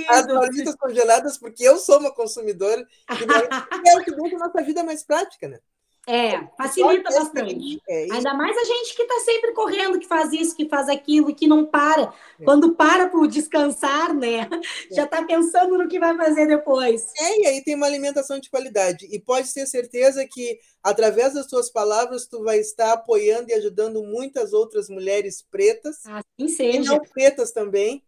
[0.09, 0.19] Ah.
[0.19, 2.87] As bolitas congeladas, porque eu sou uma consumidora.
[3.11, 5.61] E é o que deixa a nossa vida mais prática, né?
[6.09, 7.83] É, facilita bastante.
[7.89, 11.35] É Ainda mais a gente que está sempre correndo, que faz isso, que faz aquilo,
[11.35, 12.15] que não para.
[12.41, 12.45] É.
[12.45, 14.49] Quando para para descansar, né?
[14.91, 14.95] É.
[14.95, 17.13] Já está pensando no que vai fazer depois.
[17.19, 19.09] É, e aí tem uma alimentação de qualidade.
[19.11, 24.01] E pode ter certeza que, através das suas palavras, tu vai estar apoiando e ajudando
[24.05, 25.97] muitas outras mulheres pretas.
[26.07, 26.79] Assim seja.
[26.79, 28.05] E não pretas também,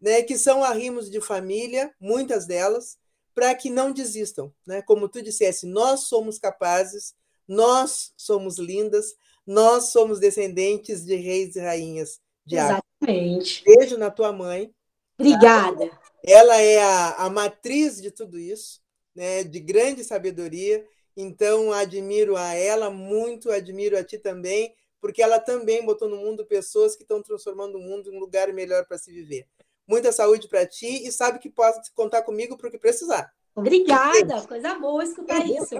[0.00, 0.22] né?
[0.22, 2.96] Que são arrimos de família, muitas delas,
[3.34, 4.50] para que não desistam.
[4.66, 4.80] Né?
[4.80, 7.14] Como tu dissesse, nós somos capazes
[7.46, 9.14] nós somos lindas,
[9.46, 13.64] nós somos descendentes de reis e rainhas de Exatamente.
[13.64, 14.72] Beijo na tua mãe.
[15.18, 15.88] Obrigada.
[15.88, 16.00] Tá?
[16.24, 18.80] Ela é a, a matriz de tudo isso,
[19.14, 20.84] né, de grande sabedoria.
[21.16, 26.46] Então, admiro a ela muito, admiro a ti também, porque ela também botou no mundo
[26.46, 29.46] pessoas que estão transformando o mundo em um lugar melhor para se viver.
[29.86, 33.32] Muita saúde para ti e sabe que pode contar comigo para o que precisar.
[33.54, 35.74] Obrigada, coisa boa escutar isso.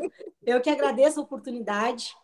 [0.44, 2.16] Eu que agradeço a oportunidade,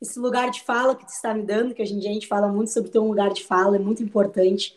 [0.00, 2.26] esse lugar de fala que tu está me dando, que hoje em dia a gente
[2.26, 4.76] fala muito sobre ter um lugar de fala, é muito importante.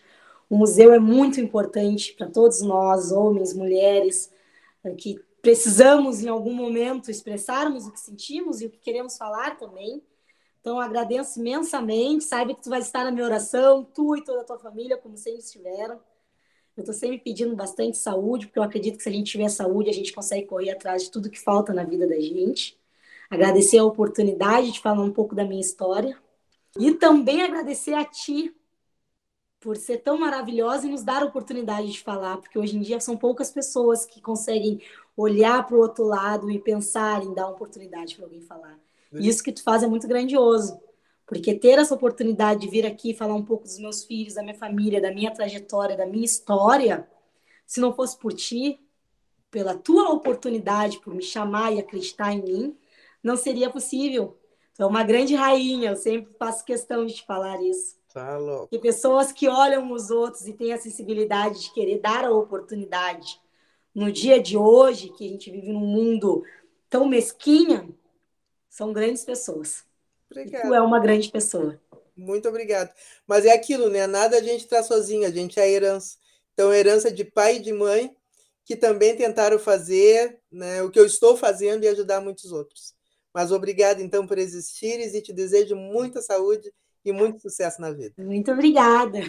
[0.50, 4.32] O museu é muito importante para todos nós, homens, mulheres,
[4.98, 10.02] que precisamos em algum momento expressarmos o que sentimos e o que queremos falar também.
[10.62, 12.24] Então, agradeço imensamente.
[12.24, 15.18] Saiba que tu vai estar na minha oração, tu e toda a tua família, como
[15.18, 16.00] sempre estiveram.
[16.76, 19.90] Eu estou sempre pedindo bastante saúde, porque eu acredito que se a gente tiver saúde,
[19.90, 22.78] a gente consegue correr atrás de tudo que falta na vida da gente.
[23.30, 26.18] Agradecer a oportunidade de falar um pouco da minha história.
[26.80, 28.56] E também agradecer a ti
[29.60, 33.00] por ser tão maravilhosa e nos dar a oportunidade de falar, porque hoje em dia
[33.00, 34.82] são poucas pessoas que conseguem
[35.16, 38.78] olhar para o outro lado e pensar em dar uma oportunidade para alguém falar.
[39.18, 40.78] E isso que tu faz é muito grandioso.
[41.34, 44.56] Porque ter essa oportunidade de vir aqui falar um pouco dos meus filhos, da minha
[44.56, 47.08] família, da minha trajetória, da minha história,
[47.66, 48.80] se não fosse por ti,
[49.50, 52.78] pela tua oportunidade, por me chamar e acreditar em mim,
[53.22, 54.38] não seria possível.
[54.76, 57.98] Tu é uma grande rainha, eu sempre faço questão de te falar isso.
[58.14, 58.70] Tá louco.
[58.72, 63.42] E pessoas que olham os outros e têm a sensibilidade de querer dar a oportunidade
[63.94, 66.44] no dia de hoje, que a gente vive num mundo
[66.90, 67.90] tão mesquinha,
[68.70, 69.84] são grandes pessoas.
[70.30, 70.68] Obrigado.
[70.68, 71.80] Tu é uma grande pessoa.
[72.16, 72.94] Muito obrigado.
[73.28, 74.06] Mas é aquilo, né?
[74.08, 76.18] Nada a gente traz sozinho, a gente é herança.
[76.54, 78.16] Então, herança de pai e de mãe
[78.66, 82.94] que também tentaram fazer né, o que eu estou fazendo e ajudar muitos outros.
[83.34, 86.72] Mas obrigado, então, por existires e te desejo muita saúde
[87.04, 88.14] e muito sucesso na vida.
[88.18, 89.20] Muito obrigada.